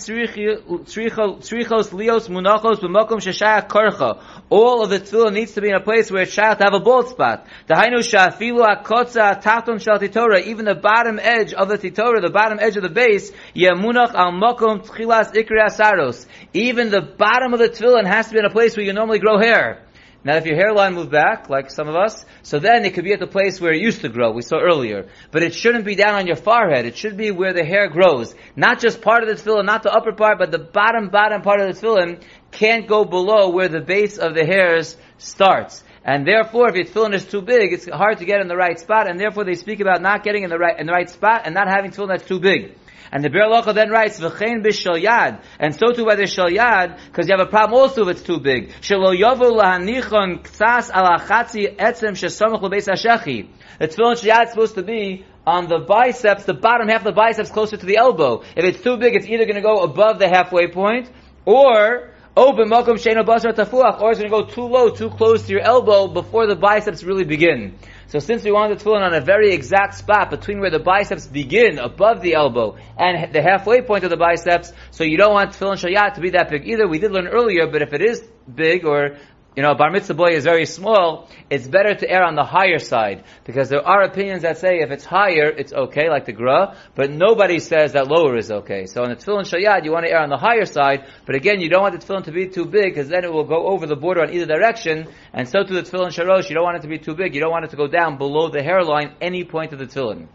Tzrichos 0.85 1.91
Lios 1.91 2.29
Munachos 2.29 2.81
B'mokom 2.81 3.21
Sheshaya 3.21 3.69
Korcha. 3.69 4.21
All 4.51 4.83
of 4.83 4.91
the 4.91 4.99
tefillin 5.01 5.33
needs 5.33 5.53
to 5.53 5.61
be 5.61 5.69
in 5.69 5.75
a 5.75 5.81
place 5.81 6.11
where 6.11 6.23
it's 6.23 6.35
shayach 6.35 6.59
to 6.59 6.65
have 6.65 6.75
a 6.75 6.81
bald 6.81 7.09
spot. 7.09 7.47
The 7.67 7.75
Hainu 7.75 8.01
Shafilu 8.01 8.65
HaKotza 8.83 9.41
Taton 9.41 9.79
Shal 9.79 9.99
Titorah, 9.99 10.43
even 10.43 10.65
the 10.65 10.75
bottom 10.75 11.19
edge 11.21 11.53
of 11.53 11.69
the 11.69 11.79
Titorah, 11.79 12.21
the 12.21 12.31
bottom 12.31 12.59
edge 12.61 12.77
of 12.77 12.83
the 12.83 12.89
base, 12.89 13.31
Yemunach 13.55 14.15
Al 14.15 14.33
Mokom 14.33 14.85
Tchilas 14.87 15.33
Ikri 15.35 15.61
Asaros. 15.65 16.27
Even 16.53 16.91
the 16.91 17.01
bottom 17.01 17.53
of 17.53 17.61
the 17.61 17.69
tefillin 17.69 18.07
has 18.07 18.27
to 18.27 18.33
be 18.33 18.39
in 18.41 18.45
a 18.45 18.51
place 18.51 18.77
where 18.77 18.85
you 18.85 18.93
normally 18.93 19.19
grow 19.19 19.39
hair. 19.39 19.84
Now, 20.25 20.37
if 20.37 20.47
your 20.47 20.57
hairline 20.57 20.95
moved 20.95 21.11
back, 21.11 21.51
like 21.51 21.71
some 21.71 21.87
of 21.87 21.95
us, 21.95 22.25
so 22.43 22.59
then 22.59 22.87
it 22.87 22.95
could 22.95 23.05
be 23.05 23.13
at 23.13 23.21
the 23.21 23.27
place 23.27 23.61
where 23.61 23.75
it 23.75 23.83
used 23.83 24.01
to 24.01 24.09
grow, 24.09 24.31
we 24.31 24.41
saw 24.41 24.59
earlier. 24.59 25.09
But 25.31 25.43
it 25.43 25.55
shouldn't 25.55 25.85
be 25.85 25.97
down 25.97 26.15
on 26.15 26.27
your 26.27 26.37
forehead. 26.37 26.87
It 26.87 26.97
should 26.97 27.19
be 27.19 27.31
where 27.31 27.53
the 27.53 27.65
hair 27.65 27.89
grows. 27.89 28.35
Not 28.57 28.81
just 28.81 29.03
part 29.03 29.23
of 29.23 29.29
the 29.29 29.35
tefillin, 29.35 29.67
not 29.67 29.83
the 29.83 29.93
upper 29.93 30.13
part, 30.13 30.39
but 30.39 30.51
the 30.51 30.59
bottom, 30.59 31.11
bottom 31.11 31.43
part 31.43 31.61
of 31.61 31.67
the 31.69 31.79
tefillin 31.79 32.23
can't 32.53 32.89
go 32.89 33.05
below 33.05 33.51
where 33.51 33.69
the 33.69 33.81
base 33.81 34.17
of 34.17 34.35
the 34.35 34.47
hairs 34.47 34.97
starts. 35.19 35.85
And 36.05 36.27
therefore, 36.27 36.69
if 36.69 36.75
your 36.77 36.85
tefillin 36.85 37.15
is 37.15 37.25
too 37.25 37.41
big, 37.41 37.73
it's 37.73 37.89
hard 37.89 38.19
to 38.19 38.27
get 38.27 38.43
in 38.43 38.49
the 38.49 38.57
right 38.57 38.79
spot, 38.79 39.09
and 39.09 39.19
therefore 39.19 39.45
they 39.45 39.55
speak 39.55 39.81
about 39.81 40.03
not 40.03 40.23
getting 40.23 40.43
in 40.43 40.51
the 40.51 40.59
right, 40.59 40.79
in 40.79 40.87
the 40.87 40.93
right 40.93 41.09
spot 41.09 41.43
and 41.47 41.55
not 41.55 41.67
having 41.67 41.93
tefillin 41.93 42.09
that's 42.09 42.29
too 42.29 42.41
big. 42.41 42.75
And 43.11 43.23
the 43.25 43.31
Biur 43.31 43.47
Halacha 43.49 43.75
then 43.75 43.91
writes, 43.91 44.21
"V'chein 44.21 44.63
b'shal 44.65 45.01
yad," 45.01 45.41
and 45.59 45.75
so 45.75 45.93
too 45.93 46.05
by 46.05 46.17
the 46.17 46.27
shal 46.27 46.49
yad, 46.49 46.99
because 47.07 47.29
you 47.29 47.37
have 47.37 47.47
a 47.47 47.49
problem 47.49 47.81
also 47.81 48.03
if 48.03 48.09
it's 48.17 48.23
too 48.23 48.41
big. 48.41 48.71
Shelo 48.81 49.17
yovu 49.17 49.59
lahanichon 49.59 50.43
ktsas 50.43 50.91
ala 50.95 51.21
chatzi 51.21 51.75
etzem 51.77 52.13
shesamach 52.13 52.61
lebeis 52.61 52.89
hashechi. 52.89 53.49
The 53.79 53.89
tefillin 53.89 54.21
shal 54.21 54.37
yad 54.37 54.45
is 54.45 54.51
supposed 54.51 54.75
to 54.75 54.83
be 54.83 55.25
on 55.47 55.69
the 55.69 55.79
biceps, 55.79 56.45
the 56.45 56.55
bottom 56.55 56.89
half 56.89 57.01
of 57.01 57.05
the 57.05 57.13
biceps 57.13 57.51
closer 57.51 57.77
to 57.77 57.87
the 57.87 57.97
elbow. 57.97 58.43
If 58.57 58.65
it's 58.65 58.83
too 58.83 58.97
big, 58.97 59.15
it's 59.15 59.27
either 59.27 59.45
going 59.45 59.57
to 59.57 59.63
go 59.63 59.83
above 59.83 60.19
the 60.19 60.29
halfway 60.29 60.69
point, 60.69 61.11
or 61.45 62.14
open 62.37 62.69
makom 62.69 62.97
sheino 62.97 63.25
basar 63.25 63.53
tafuach, 63.53 64.01
or 64.01 64.11
it's 64.11 64.21
going 64.21 64.31
to 64.31 64.37
go 64.37 64.45
too 64.45 64.67
low, 64.67 64.91
too 64.91 65.11
close 65.11 65.47
to 65.47 65.53
your 65.53 65.61
elbow 65.61 66.09
before 66.09 66.47
the 66.47 66.57
biceps 66.57 67.05
really 67.05 67.25
begin. 67.25 67.77
So 68.09 68.19
since 68.19 68.45
we 68.45 68.53
want 68.53 68.77
the 68.77 68.85
tefillin 68.85 69.03
on 69.03 69.15
a 69.15 69.21
very 69.21 69.53
exact 69.53 69.95
spot 69.95 70.31
between 70.31 70.61
where 70.61 70.71
the 70.71 70.79
biceps 70.79 71.27
begin, 71.27 71.79
above 71.79 72.21
the 72.23 72.35
elbow, 72.35 72.77
and 72.99 73.33
the 73.33 73.43
halfway 73.43 73.83
point 73.83 74.05
of 74.05 74.11
the 74.11 74.17
biceps, 74.17 74.73
so 74.91 75.05
you 75.05 75.17
don't 75.17 75.33
want 75.33 75.53
tefillin 75.53 75.77
shayat 75.77 76.15
to 76.15 76.21
be 76.21 76.31
that 76.31 76.51
big 76.51 76.67
either. 76.67 76.87
We 76.89 76.99
did 76.99 77.13
learn 77.13 77.29
earlier, 77.29 77.67
but 77.67 77.83
if 77.83 77.93
it 77.93 78.03
is 78.03 78.23
big 78.53 78.85
or 78.85 79.17
you 79.57 79.63
know, 79.63 79.75
bar 79.75 79.91
mitzvah 79.91 80.15
boy 80.15 80.31
is 80.31 80.45
very 80.45 80.67
small, 80.67 81.29
it's 81.49 81.69
better 81.69 81.95
to 81.95 82.11
err 82.11 82.25
on 82.25 82.35
the 82.35 82.45
higher 82.45 82.79
side. 82.81 83.25
Because 83.45 83.69
there 83.69 83.87
are 83.87 84.03
opinions 84.03 84.43
that 84.43 84.59
say 84.59 84.81
if 84.81 84.91
it's 84.91 85.05
higher, 85.05 85.49
it's 85.49 85.73
okay, 85.73 86.11
like 86.11 86.27
the 86.27 86.33
gra, 86.33 86.77
but 86.95 87.11
nobody 87.11 87.61
says 87.61 87.93
that 87.93 88.09
lower 88.09 88.37
is 88.37 88.51
okay. 88.51 88.87
So 88.87 89.05
on 89.05 89.11
the 89.11 89.17
tefillin 89.17 89.45
shayad, 89.45 89.85
you 89.85 89.93
want 89.93 90.07
to 90.07 90.13
err 90.13 90.23
on 90.23 90.29
the 90.29 90.37
higher 90.37 90.65
side, 90.65 91.07
but 91.25 91.37
again, 91.37 91.61
you 91.61 91.69
don't 91.69 91.83
want 91.83 91.99
the 91.99 92.05
tefillin 92.05 92.25
to 92.25 92.33
be 92.33 92.49
too 92.49 92.65
big, 92.65 92.95
because 92.95 93.09
then 93.09 93.25
it 93.25 93.33
will 93.33 93.45
go 93.45 93.69
over 93.69 93.87
the 93.87 93.97
border 93.97 94.23
on 94.23 94.33
either 94.33 94.47
direction, 94.47 95.07
and 95.33 95.49
so 95.49 95.63
to 95.63 95.73
the 95.73 95.83
tefillin 95.83 96.09
sharosh, 96.09 96.49
you 96.49 96.55
don't 96.55 96.65
want 96.65 96.77
it 96.79 96.83
to 96.83 96.89
be 96.89 96.99
too 96.99 97.15
big, 97.15 97.35
you 97.35 97.41
don't 97.41 97.53
want 97.53 97.65
it 97.65 97.71
to 97.71 97.77
go 97.77 97.87
down 97.87 98.19
below 98.19 98.49
the 98.49 98.63
hairline 98.63 99.15
any 99.21 99.45
point 99.45 99.73
of 99.73 99.79
the 99.79 99.87
tefillin. 99.87 100.27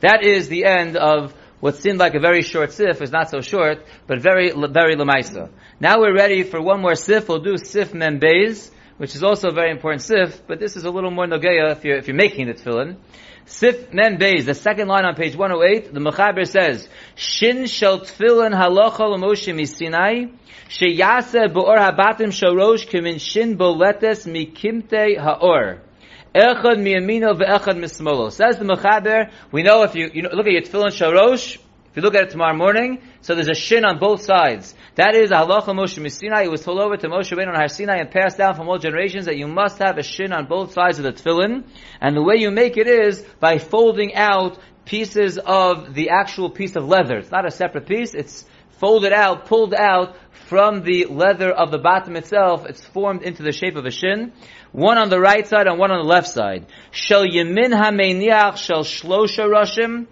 That 0.00 0.22
is 0.22 0.48
the 0.48 0.66
end 0.66 0.96
of 0.98 1.32
what 1.60 1.76
seemed 1.76 1.98
like 1.98 2.14
a 2.14 2.20
very 2.20 2.42
short 2.42 2.72
sif 2.72 3.00
is 3.00 3.10
not 3.10 3.30
so 3.30 3.40
short, 3.40 3.84
but 4.06 4.20
very, 4.20 4.50
very 4.50 4.94
lemaisa. 4.94 5.50
Now 5.80 6.00
we're 6.00 6.14
ready 6.14 6.42
for 6.42 6.60
one 6.60 6.82
more 6.82 6.94
sif. 6.94 7.28
We'll 7.28 7.40
do 7.40 7.56
sif 7.56 7.92
membez, 7.92 8.70
which 8.98 9.14
is 9.14 9.22
also 9.22 9.48
a 9.48 9.52
very 9.52 9.70
important 9.70 10.02
sif, 10.02 10.46
but 10.46 10.60
this 10.60 10.76
is 10.76 10.84
a 10.84 10.90
little 10.90 11.10
more 11.10 11.26
nogeya 11.26 11.72
if 11.72 11.84
you're, 11.84 11.96
if 11.96 12.08
you're 12.08 12.16
making 12.16 12.48
the 12.48 12.54
tefillin. 12.54 12.96
Sif 13.46 13.90
membez, 13.90 14.44
the 14.44 14.54
second 14.54 14.88
line 14.88 15.04
on 15.04 15.14
page 15.14 15.36
108, 15.36 15.94
the 15.94 16.00
Mechaber 16.00 16.46
says, 16.46 16.88
Shin 17.14 17.66
shel 17.66 18.00
tefillin 18.00 18.52
halacha 18.52 19.08
l'moshe 19.08 19.54
misinai, 19.54 20.32
sheyase 20.68 21.52
bo'or 21.52 21.78
habatim 21.78 22.32
shorosh 22.32 22.86
kimin 22.86 23.18
shin 23.20 23.56
boletes 23.56 24.26
mikimte 24.26 25.18
ha'or. 25.18 25.80
Echad 26.36 26.78
miyamino 26.78 27.34
ve'echad 27.34 27.78
mismolo. 27.78 28.30
Says 28.30 28.58
the 28.58 28.64
Mechaber, 28.64 29.30
we 29.50 29.62
know 29.62 29.84
if 29.84 29.94
you, 29.94 30.10
you 30.12 30.20
know, 30.20 30.28
look 30.34 30.46
at 30.46 30.52
your 30.52 30.60
tefillin 30.60 30.92
sharosh, 30.92 31.56
if 31.56 31.96
you 31.96 32.02
look 32.02 32.14
at 32.14 32.24
it 32.24 32.30
tomorrow 32.30 32.54
morning, 32.54 33.00
so 33.22 33.34
there's 33.34 33.48
a 33.48 33.54
shin 33.54 33.86
on 33.86 33.98
both 33.98 34.22
sides. 34.22 34.74
That 34.96 35.14
is 35.14 35.30
a 35.30 35.36
halacha 35.36 35.68
Moshe 35.68 36.10
Sinai. 36.10 36.42
It 36.42 36.50
was 36.50 36.60
told 36.60 36.78
over 36.78 36.98
to 36.98 37.08
Moshe 37.08 37.34
Rabbeinu 37.34 37.48
on 37.48 37.54
Har 37.54 37.68
Sinai 37.68 38.00
and 38.00 38.10
passed 38.10 38.36
down 38.36 38.54
from 38.54 38.68
all 38.68 38.76
generations 38.76 39.24
that 39.24 39.38
you 39.38 39.46
must 39.46 39.78
have 39.78 39.96
a 39.96 40.02
shin 40.02 40.34
on 40.34 40.44
both 40.44 40.74
sides 40.74 40.98
of 40.98 41.04
the 41.04 41.12
tefillin. 41.14 41.64
And 42.02 42.14
the 42.14 42.22
way 42.22 42.36
you 42.36 42.50
make 42.50 42.76
it 42.76 42.86
is 42.86 43.22
by 43.40 43.56
folding 43.56 44.14
out 44.14 44.58
pieces 44.84 45.38
of 45.38 45.94
the 45.94 46.10
actual 46.10 46.50
piece 46.50 46.76
of 46.76 46.84
leather. 46.84 47.16
It's 47.16 47.30
not 47.30 47.46
a 47.46 47.50
separate 47.50 47.86
piece. 47.86 48.12
It's 48.12 48.44
folded 48.72 49.14
out, 49.14 49.46
pulled 49.46 49.72
out 49.72 50.16
from 50.48 50.82
the 50.82 51.06
leather 51.06 51.50
of 51.50 51.70
the 51.70 51.78
bottom 51.78 52.16
itself. 52.16 52.66
It's 52.66 52.84
formed 52.84 53.22
into 53.22 53.42
the 53.42 53.52
shape 53.52 53.76
of 53.76 53.84
a 53.84 53.90
shin 53.90 54.32
one 54.76 54.98
on 54.98 55.08
the 55.08 55.18
right 55.18 55.46
side 55.46 55.66
and 55.66 55.78
one 55.78 55.90
on 55.90 56.04
the 56.04 56.08
left 56.08 56.28
side. 56.28 56.66
Shel 56.90 57.24
yemin 57.24 57.72
hameiniach 57.72 58.58
shel 58.58 58.84
shlosha 58.84 59.48
rashim, 59.48 60.06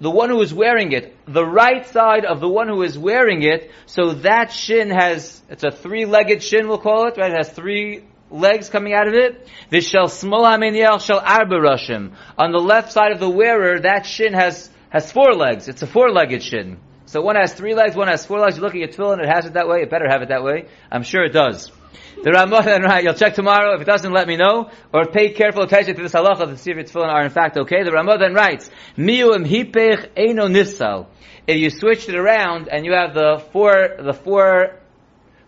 the 0.00 0.10
one 0.10 0.28
who 0.28 0.42
is 0.42 0.52
wearing 0.52 0.90
it, 0.90 1.16
the 1.26 1.46
right 1.46 1.86
side 1.86 2.24
of 2.24 2.40
the 2.40 2.48
one 2.48 2.66
who 2.66 2.82
is 2.82 2.98
wearing 2.98 3.44
it, 3.44 3.70
so 3.86 4.14
that 4.14 4.50
shin 4.50 4.90
has, 4.90 5.40
it's 5.48 5.62
a 5.62 5.70
three-legged 5.70 6.42
shin, 6.42 6.66
we'll 6.66 6.78
call 6.78 7.06
it, 7.06 7.16
right? 7.16 7.30
It 7.30 7.36
has 7.36 7.50
three 7.50 8.02
legs 8.28 8.68
coming 8.68 8.92
out 8.92 9.06
of 9.06 9.14
it. 9.14 9.48
This 9.70 9.88
shall 9.88 10.08
smol 10.08 10.44
hameiniach 10.44 11.06
shel 11.06 11.20
arba 11.20 11.54
rashim. 11.54 12.16
On 12.36 12.50
the 12.50 12.58
left 12.58 12.90
side 12.90 13.12
of 13.12 13.20
the 13.20 13.30
wearer, 13.30 13.78
that 13.78 14.04
shin 14.04 14.32
has, 14.32 14.68
has 14.90 15.12
four 15.12 15.32
legs. 15.32 15.68
It's 15.68 15.82
a 15.82 15.86
four-legged 15.86 16.42
shin. 16.42 16.78
So 17.16 17.22
one 17.22 17.36
has 17.36 17.54
three 17.54 17.74
legs, 17.74 17.96
one 17.96 18.08
has 18.08 18.26
four 18.26 18.40
legs. 18.40 18.58
You 18.58 18.62
look 18.62 18.74
at 18.74 18.78
your 18.78 18.88
tefillin, 18.88 19.20
it 19.20 19.26
has 19.26 19.46
it 19.46 19.54
that 19.54 19.66
way. 19.66 19.80
It 19.80 19.88
better 19.88 20.06
have 20.06 20.20
it 20.20 20.28
that 20.28 20.44
way. 20.44 20.66
I'm 20.92 21.02
sure 21.02 21.24
it 21.24 21.32
does. 21.32 21.72
The 22.22 22.30
Ramah 22.30 22.60
then 22.62 22.82
right, 22.82 23.02
you'll 23.02 23.14
check 23.14 23.34
tomorrow. 23.34 23.74
If 23.74 23.80
it 23.80 23.86
doesn't, 23.86 24.12
let 24.12 24.28
me 24.28 24.36
know. 24.36 24.68
Or 24.92 25.06
pay 25.06 25.30
careful 25.30 25.62
attention 25.62 25.96
to 25.96 26.02
this 26.02 26.12
halacha 26.12 26.40
to 26.40 26.58
see 26.58 26.72
if 26.72 26.76
your 26.76 26.84
tefillin 26.84 27.08
are 27.08 27.24
in 27.24 27.30
fact 27.30 27.56
okay. 27.56 27.84
The 27.84 27.92
Ramah 27.92 28.18
then 28.18 28.34
writes, 28.34 28.68
Miu 28.98 29.34
hipech 29.46 30.12
eino 30.14 30.50
nissal. 30.50 31.08
If 31.46 31.56
you 31.56 31.70
switched 31.70 32.10
it 32.10 32.16
around 32.16 32.68
and 32.68 32.84
you 32.84 32.92
have 32.92 33.14
the 33.14 33.42
four, 33.50 33.72
the 33.98 34.12
four 34.12 34.78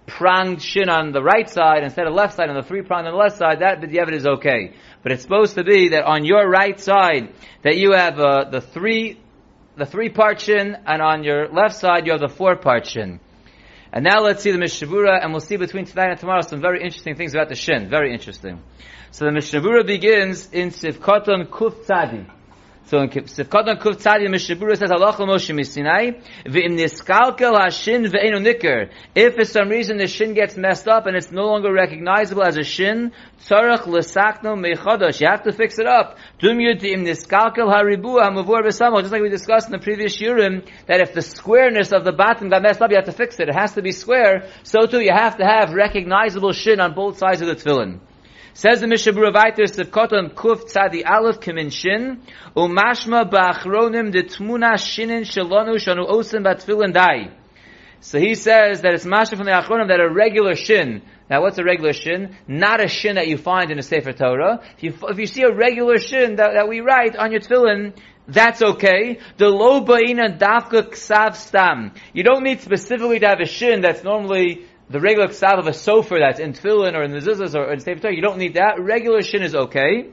pronged 0.07 0.63
shin 0.63 0.89
on 0.89 1.13
the 1.13 1.23
right 1.23 1.51
side 1.51 1.85
instead 1.85 2.07
of 2.07 2.15
left 2.15 2.35
side 2.37 2.49
and 2.49 2.57
the 2.57 2.67
three 2.67 2.81
pronged 2.81 3.07
on 3.07 3.13
the 3.13 3.19
left 3.19 3.37
side, 3.37 3.61
that 3.61 3.83
b'diavad 3.83 4.15
is 4.15 4.27
okay. 4.27 4.73
But 5.03 5.13
it's 5.13 5.21
supposed 5.21 5.57
to 5.57 5.65
be 5.65 5.91
that 5.91 6.05
on 6.05 6.25
your 6.25 6.49
right 6.49 6.81
side, 6.81 7.35
that 7.63 7.77
you 7.77 7.93
have 7.93 8.19
uh, 8.19 8.45
the 8.49 8.63
three, 8.63 9.19
the 9.79 9.87
three 9.87 10.09
part 10.09 10.41
shin, 10.41 10.77
and 10.87 11.01
on 11.01 11.25
your 11.25 11.49
left 11.49 11.77
side 11.77 12.07
you 12.07 12.13
have 12.13 12.21
the 12.21 12.29
four 12.29 12.57
part 12.57 12.87
shin. 12.87 13.21
And 13.93 14.05
now 14.05 14.21
let's 14.21 14.43
see 14.43 14.51
the 14.51 14.59
Mishnah 14.59 15.19
and 15.23 15.33
we'll 15.33 15.41
see 15.41 15.57
between 15.57 15.87
tonight 15.87 16.11
and 16.11 16.21
tomorrow 16.21 16.43
some 16.43 16.61
very 16.61 16.83
interesting 16.83 17.15
things 17.15 17.35
about 17.35 17.49
the 17.49 17.55
Shin. 17.55 17.89
Very 17.89 18.13
interesting. 18.13 18.61
So 19.13 19.25
the 19.25 19.33
Mishnah 19.33 19.85
begins 19.85 20.51
in 20.53 20.71
Sivkoton 20.71 21.49
Kuf 21.49 21.87
Tzadi. 21.87 22.31
So 22.89 23.01
in 23.01 23.11
Sivkoton 23.11 23.79
Kuf 23.83 23.97
Tzadi, 23.97 24.31
Mishnah 24.31 24.77
says, 24.77 24.91
Allah 24.91 25.13
Moshe 25.13 25.55
Misinai, 25.55 26.23
V'im 26.47 26.73
niskalkel 26.73 27.55
ha-shin 27.55 28.05
ve'enu 28.05 28.41
nikr. 28.41 28.91
If 29.15 29.35
for 29.35 29.45
some 29.45 29.69
reason 29.69 29.99
the 29.99 30.07
shin 30.07 30.33
gets 30.33 30.57
messed 30.57 30.89
up 30.89 31.05
and 31.05 31.15
it's 31.15 31.31
no 31.31 31.45
longer 31.45 31.71
recognizable 31.71 32.43
as 32.45 32.57
a 32.57 32.65
shin, 32.65 33.13
tzarech 33.43 33.87
l'sakno 33.87 34.57
mechodosh. 34.57 35.21
You 35.21 35.29
have 35.29 35.43
to 35.43 35.53
fix 35.53 35.79
it 35.79 35.87
up. 35.87 36.17
Dum 36.39 36.57
yutim 36.57 37.05
niskalkel 37.05 37.71
haribu 37.71 38.23
ha-mavur. 38.23 38.65
Just 38.65 39.13
like 39.13 39.21
we 39.21 39.29
discussed 39.29 39.67
in 39.67 39.73
the 39.73 39.81
previous 39.81 40.17
Yurim, 40.17 40.67
that 40.87 41.03
if 41.03 41.13
the 41.13 41.21
squareness 41.21 41.93
of 41.93 42.05
the 42.05 42.13
bottom 42.13 42.49
got 42.49 42.63
messed 42.63 42.81
up, 42.81 42.91
you 42.91 42.97
have 42.97 43.05
to 43.05 43.13
fix 43.13 43.39
it. 43.39 43.51
It 43.51 43.55
has 43.55 43.75
to 43.75 43.83
be 43.83 43.93
square. 43.93 44.49
So 44.63 44.87
too, 44.87 45.01
you 45.01 45.13
have 45.13 45.37
to 45.37 45.45
have 45.45 45.75
recognizable 45.75 46.53
shin 46.53 46.81
on 46.81 46.95
both 46.95 47.19
sides 47.19 47.43
of 47.43 47.49
the 47.49 47.55
tefillin. 47.55 48.01
Says 48.59 48.81
the 48.81 48.89
Mishnah 48.89 49.13
Weiter, 49.13 49.63
Sivkoton 49.67 50.35
Kuf 50.35 50.65
Tzadi 50.65 51.09
Aleph 51.09 51.39
Kimin 51.39 51.71
Shin, 51.71 52.21
Umashma 52.57 53.31
Ba'achronim 53.31 54.11
de 54.11 54.25
Tmuna 54.25 54.73
Shinin 54.75 55.21
Shalonu 55.23 55.77
Shanu 55.77 56.11
Osim 56.11 56.43
Batfilin 56.43 56.93
Dai. 56.93 57.31
So 58.01 58.19
he 58.19 58.35
says 58.35 58.81
that 58.81 58.95
it's 58.95 59.05
Masha 59.05 59.37
from 59.37 59.47
the 59.47 59.53
Achronim 59.53 59.87
that 59.87 60.01
a 60.01 60.13
regular 60.13 60.57
Shin, 60.57 61.03
now 61.31 61.41
what's 61.41 61.59
a 61.59 61.63
regular 61.63 61.93
Shin? 61.93 62.37
Not 62.49 62.85
a 62.85 62.89
Shin 62.89 63.15
that 63.15 63.29
you 63.29 63.37
find 63.37 63.71
in 63.71 63.79
a 63.79 63.83
Sefer 63.83 64.13
Torah. 64.13 64.61
If 64.79 64.83
you, 64.83 64.95
if 65.09 65.19
you 65.21 65.27
see 65.27 65.43
a 65.43 65.55
regular 65.55 65.99
Shin 65.99 66.35
that, 66.35 66.55
that 66.55 66.69
we 66.69 66.81
write 66.81 67.15
on 67.15 67.31
your 67.31 67.41
tefillin, 67.41 67.97
that's 68.27 68.61
okay. 68.61 69.21
The 69.37 69.49
lo 69.49 69.85
ba'ina 69.85 70.37
dafka 70.37 70.91
ksav 70.91 71.37
stam. 71.37 71.93
You 72.13 72.25
don't 72.25 72.43
need 72.43 72.61
specifically 72.61 73.21
to 73.21 73.29
have 73.29 73.41
a 73.41 73.47
shin 73.47 73.83
that's 73.83 74.03
normally 74.03 74.67
the 74.91 75.01
regular 75.01 75.29
ksav 75.29 75.59
of 75.59 75.67
a 75.67 75.71
sofer 75.71 76.19
that's 76.19 76.41
in 76.41 76.53
tefillin 76.55 76.95
or 76.95 77.03
in 77.03 77.13
the 77.13 77.19
zuzas 77.19 77.55
or 77.55 77.73
in 77.73 77.81
Sefer 77.81 78.01
Torah, 78.01 78.15
you 78.15 78.23
don't 78.23 78.39
need 78.39 78.55
that. 78.55 78.81
Regular 78.81 79.23
shin 79.23 79.43
is 79.43 79.55
okay. 79.55 80.11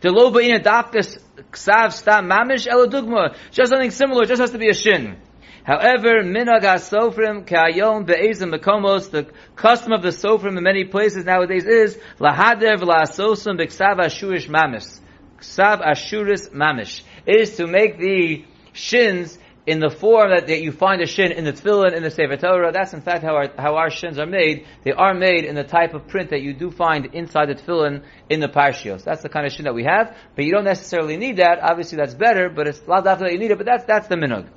The 0.00 0.10
lo 0.10 0.30
ba'ina 0.30 0.62
dafka 0.62 1.18
ksav 1.50 1.92
stam 1.92 2.28
mamish 2.30 2.68
elodugma. 2.68 3.36
Just 3.50 3.70
something 3.70 3.90
similar, 3.90 4.24
just 4.24 4.40
has 4.40 4.50
to 4.52 4.58
be 4.58 4.68
a 4.68 4.74
shin. 4.74 5.16
However, 5.64 6.22
minag 6.22 6.62
sofrim 6.62 7.46
ka'ayom 7.46 8.06
be'ezim 8.06 8.54
mekomos, 8.54 9.10
the 9.10 9.26
custom 9.56 9.92
of 9.92 10.02
the 10.02 10.10
sofrim 10.10 10.56
in 10.56 10.62
many 10.62 10.84
places 10.84 11.24
nowadays 11.24 11.64
is 11.64 11.98
lahadev 12.20 12.82
la'asosim 12.82 13.58
b'ksav 13.58 13.98
ashurish 13.98 14.48
mamish. 14.48 15.00
Ksav 15.38 15.82
ashuris 15.82 16.50
mamish. 16.50 17.02
Is 17.26 17.56
to 17.56 17.66
make 17.66 17.98
the 17.98 18.44
shins 18.72 19.38
in 19.66 19.80
the 19.80 19.88
form 19.88 20.30
that, 20.30 20.46
that 20.48 20.60
you 20.60 20.72
find 20.72 21.00
a 21.00 21.06
shin 21.06 21.32
in 21.32 21.44
the 21.44 21.52
tefillin, 21.52 21.94
in 21.94 22.02
the 22.02 22.10
Sefer 22.10 22.36
Torah. 22.36 22.70
That's 22.72 22.92
in 22.92 23.00
fact 23.00 23.22
how 23.22 23.34
our, 23.34 23.48
how 23.56 23.76
our 23.76 23.90
shins 23.90 24.18
are 24.18 24.26
made. 24.26 24.66
They 24.82 24.92
are 24.92 25.14
made 25.14 25.44
in 25.44 25.54
the 25.54 25.64
type 25.64 25.94
of 25.94 26.06
print 26.06 26.30
that 26.30 26.42
you 26.42 26.52
do 26.52 26.70
find 26.70 27.06
inside 27.14 27.48
the 27.48 27.54
tefillin 27.54 28.04
in 28.28 28.40
the 28.40 28.48
parshios. 28.48 29.04
That's 29.04 29.22
the 29.22 29.30
kind 29.30 29.46
of 29.46 29.52
shin 29.52 29.64
that 29.64 29.74
we 29.74 29.84
have, 29.84 30.16
but 30.36 30.44
you 30.44 30.52
don't 30.52 30.64
necessarily 30.64 31.16
need 31.16 31.38
that. 31.38 31.60
Obviously 31.62 31.96
that's 31.96 32.14
better, 32.14 32.50
but 32.50 32.66
it's 32.66 32.86
not 32.86 33.06
after 33.06 33.24
that 33.24 33.32
you 33.32 33.38
need 33.38 33.50
it, 33.50 33.56
but 33.56 33.66
that's, 33.66 33.84
that's 33.84 34.08
the 34.08 34.16
minhag. 34.16 34.48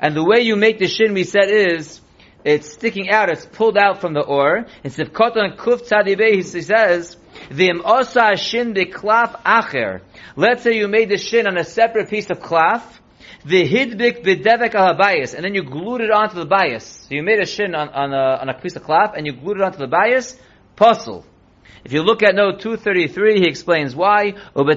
And 0.00 0.14
the 0.14 0.24
way 0.24 0.42
you 0.42 0.56
make 0.56 0.78
the 0.78 0.88
shin, 0.88 1.14
we 1.14 1.24
said, 1.24 1.48
is, 1.48 2.00
it's 2.44 2.70
sticking 2.70 3.10
out, 3.10 3.30
it's 3.30 3.46
pulled 3.46 3.78
out 3.78 4.00
from 4.00 4.12
the 4.12 4.20
ore. 4.20 4.66
It's 4.84 4.98
In 4.98 5.06
Sivkoton 5.06 5.56
Kuf 5.56 5.88
Tzadibeh, 5.88 6.34
he 6.34 6.42
says, 6.42 7.16
Vim 7.50 7.82
osa 7.84 8.36
shin 8.36 8.74
klaf 8.74 9.42
acher. 9.42 10.02
Let's 10.36 10.62
say 10.62 10.76
you 10.76 10.88
made 10.88 11.08
the 11.08 11.18
shin 11.18 11.46
on 11.46 11.56
a 11.56 11.64
separate 11.64 12.10
piece 12.10 12.30
of 12.30 12.40
klaf, 12.40 12.82
the 13.44 13.68
hidbik 13.68 14.24
bidevek 14.24 14.74
al 14.74 14.94
bias, 14.96 15.34
and 15.34 15.44
then 15.44 15.54
you 15.54 15.62
glued 15.62 16.00
it 16.00 16.10
onto 16.10 16.36
the 16.36 16.46
bayis. 16.46 16.82
So 16.82 17.14
you 17.14 17.22
made 17.22 17.40
a 17.40 17.46
shin 17.46 17.74
on, 17.74 17.88
on, 17.90 18.12
a, 18.12 18.38
on 18.40 18.48
a 18.48 18.54
piece 18.54 18.76
of 18.76 18.82
cloth, 18.82 19.14
and 19.16 19.26
you 19.26 19.32
glued 19.32 19.58
it 19.58 19.62
onto 19.62 19.78
the 19.78 19.88
bayis, 19.88 20.38
pasul. 20.76 21.24
If 21.86 21.92
you 21.92 22.02
look 22.02 22.22
at 22.24 22.34
note 22.34 22.58
233, 22.60 23.40
he 23.40 23.46
explains 23.46 23.94
why. 23.94 24.34
We've 24.54 24.66
been 24.66 24.76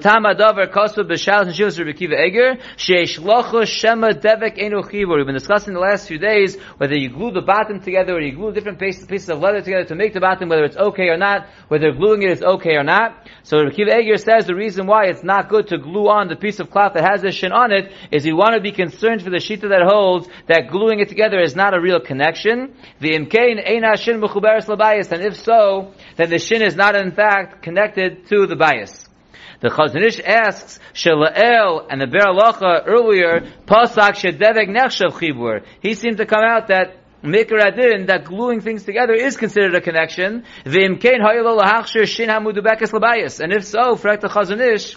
discussing 5.34 5.74
the 5.74 5.80
last 5.80 6.08
few 6.08 6.20
days 6.20 6.58
whether 6.78 6.96
you 6.96 7.10
glue 7.10 7.32
the 7.32 7.42
bottom 7.42 7.82
together 7.82 8.14
or 8.14 8.22
you 8.22 8.36
glue 8.36 8.52
different 8.52 8.80
pieces, 8.80 9.30
of 9.30 9.40
leather 9.40 9.62
together 9.62 9.86
to 9.86 9.96
make 9.96 10.14
the 10.14 10.20
bottom, 10.20 10.50
whether 10.50 10.64
it's 10.64 10.78
okay 10.78 11.08
or 11.10 11.18
not, 11.18 11.48
whether 11.68 11.92
gluing 11.92 12.22
it 12.22 12.30
is 12.30 12.44
okay 12.44 12.76
or 12.76 12.84
not. 12.84 13.28
So 13.42 13.58
Rebbe 13.64 13.90
Eger 13.90 14.18
says 14.18 14.46
the 14.46 14.54
reason 14.54 14.86
why 14.86 15.06
it's 15.06 15.24
not 15.24 15.50
good 15.50 15.70
to 15.70 15.80
glue 15.80 16.10
on 16.10 16.28
the 16.28 16.36
piece 16.36 16.60
of 16.60 16.70
cloth 16.70 16.94
that 16.94 17.10
has 17.10 17.24
this 17.24 17.34
shin 17.34 17.52
on 17.52 17.72
it 17.72 17.92
is 18.12 18.24
you 18.24 18.36
want 18.36 18.54
to 18.54 18.62
be 18.62 18.72
concerned 18.72 19.24
for 19.24 19.32
the 19.32 19.38
shita 19.38 19.70
that 19.70 19.82
holds 19.82 20.28
that 20.48 20.70
gluing 20.70 21.00
it 21.00 21.10
together 21.10 21.40
is 21.40 21.56
not 21.56 21.74
a 21.74 21.82
real 21.82 22.00
connection. 22.00 22.76
The 23.00 23.14
imkain 23.14 23.68
eina 23.68 23.98
shin 23.98 24.22
mechuberes 24.22 24.68
labayis, 24.68 25.12
and 25.12 25.24
if 25.24 25.36
so, 25.38 25.94
then 26.18 26.30
the 26.30 26.38
shin 26.38 26.62
is 26.62 26.76
not 26.80 26.96
in 26.96 27.12
fact 27.12 27.62
connected 27.62 28.28
to 28.30 28.48
the 28.48 28.56
bayis. 28.56 29.08
The 29.62 29.68
Chazon 29.70 30.06
Ish 30.08 30.22
asks, 30.22 30.80
Shela'el 30.94 31.86
and 31.90 32.00
the 32.00 32.08
Ber 32.08 32.20
Alacha 32.20 32.84
earlier, 32.88 33.42
Pasak 33.68 34.16
Shedevek 34.22 34.70
Nechshav 34.70 35.12
Chibur. 35.12 35.66
He 35.82 35.94
seemed 35.94 36.18
to 36.18 36.26
come 36.26 36.42
out 36.42 36.70
that 36.70 36.96
Mikra 37.22 37.66
Adin, 37.66 38.06
that 38.06 38.24
gluing 38.24 38.62
things 38.62 38.84
together 38.84 39.14
is 39.14 39.36
considered 39.36 39.76
a 39.76 39.82
connection. 39.82 40.46
V'imkein 40.66 41.20
hayelo 41.20 41.60
lahachshir 41.60 42.08
shin 42.08 42.30
hamudu 42.30 42.64
bekes 42.64 42.92
labayas. 42.92 43.42
And 43.42 43.52
if 43.52 43.66
so, 43.66 43.98
for 43.98 44.16
the 44.16 44.30
Chazon 44.30 44.62
Ish, 44.62 44.96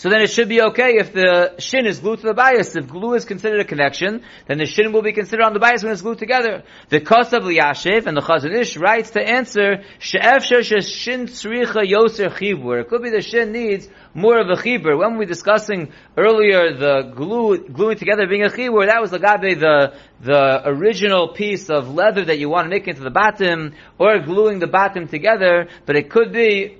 so 0.00 0.08
then 0.08 0.22
it 0.22 0.30
should 0.30 0.48
be 0.48 0.62
okay 0.62 0.96
if 0.96 1.12
the 1.12 1.56
shin 1.58 1.84
is 1.84 1.98
glued 1.98 2.20
to 2.20 2.26
the 2.28 2.32
bayis. 2.32 2.74
If 2.74 2.88
glue 2.88 3.12
is 3.12 3.26
considered 3.26 3.60
a 3.60 3.64
connection, 3.64 4.22
then 4.46 4.56
the 4.56 4.64
shin 4.64 4.94
will 4.94 5.02
be 5.02 5.12
considered 5.12 5.44
on 5.44 5.52
the 5.52 5.60
bayis 5.60 5.82
when 5.82 5.92
it's 5.92 6.00
glued 6.00 6.16
together. 6.16 6.62
The 6.88 7.02
cost 7.02 7.34
of 7.34 7.42
liyashiv 7.42 8.06
and 8.06 8.16
the 8.16 8.22
Chazon 8.22 8.58
Ish 8.58 8.78
writes 8.78 9.10
to 9.10 9.20
answer 9.20 9.84
she'efsher 9.98 10.62
shin 10.62 11.26
tzricha 11.26 11.84
yoser 11.84 12.30
chibur. 12.30 12.80
It 12.80 12.88
could 12.88 13.02
be 13.02 13.10
the 13.10 13.20
shin 13.20 13.52
needs 13.52 13.90
more 14.14 14.40
of 14.40 14.48
a 14.48 14.56
chibur. 14.56 14.98
When 14.98 15.12
we 15.12 15.18
were 15.18 15.24
discussing 15.26 15.92
earlier 16.16 16.72
the 16.72 17.12
glue 17.14 17.58
gluing 17.68 17.98
together 17.98 18.26
being 18.26 18.44
a 18.44 18.48
chibur, 18.48 18.86
that 18.86 19.02
was 19.02 19.10
the 19.10 19.18
gabe 19.18 19.60
the 19.60 19.92
the 20.22 20.66
original 20.66 21.34
piece 21.34 21.68
of 21.68 21.90
leather 21.90 22.24
that 22.24 22.38
you 22.38 22.48
want 22.48 22.64
to 22.64 22.70
make 22.70 22.88
into 22.88 23.02
the 23.02 23.10
bottom, 23.10 23.74
or 23.98 24.18
gluing 24.20 24.60
the 24.60 24.66
bottom 24.66 25.08
together. 25.08 25.68
But 25.84 25.96
it 25.96 26.08
could 26.08 26.32
be 26.32 26.79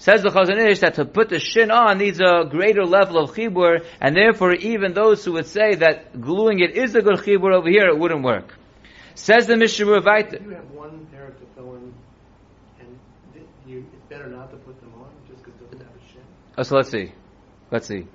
Says 0.00 0.22
the 0.22 0.30
Chazon 0.30 0.56
Ish 0.66 0.78
that 0.78 0.94
to 0.94 1.04
put 1.04 1.28
the 1.28 1.38
shin 1.38 1.70
on 1.70 1.98
needs 1.98 2.20
a 2.20 2.46
greater 2.48 2.86
level 2.86 3.18
of 3.18 3.32
chibur, 3.32 3.84
and 4.00 4.16
therefore 4.16 4.54
even 4.54 4.94
those 4.94 5.22
who 5.22 5.32
would 5.32 5.46
say 5.46 5.74
that 5.74 6.18
gluing 6.18 6.60
it 6.60 6.74
is 6.74 6.94
a 6.94 7.02
good 7.02 7.18
chibur 7.18 7.52
over 7.52 7.68
here, 7.68 7.86
it 7.86 7.98
wouldn't 7.98 8.24
work. 8.24 8.56
Says 9.14 9.46
the 9.46 9.58
Mishnah 9.58 9.98
If 9.98 10.40
you 10.42 10.50
have 10.52 10.70
one 10.70 11.06
pair 11.12 11.26
to 11.26 11.46
fill 11.54 11.74
in, 11.74 11.92
and 12.80 12.98
you, 13.66 13.84
it's 13.92 14.02
better 14.08 14.26
not 14.28 14.50
to 14.52 14.56
put 14.56 14.80
them 14.80 14.90
on 14.98 15.10
just 15.28 15.44
because 15.44 15.60
it 15.60 15.70
doesn't 15.70 15.86
have 15.86 15.94
a 15.94 16.12
shin. 16.12 16.22
Oh, 16.56 16.62
so 16.62 16.76
let's 16.76 16.90
see. 16.90 17.12
Let's 17.70 17.86
see. 17.86 18.06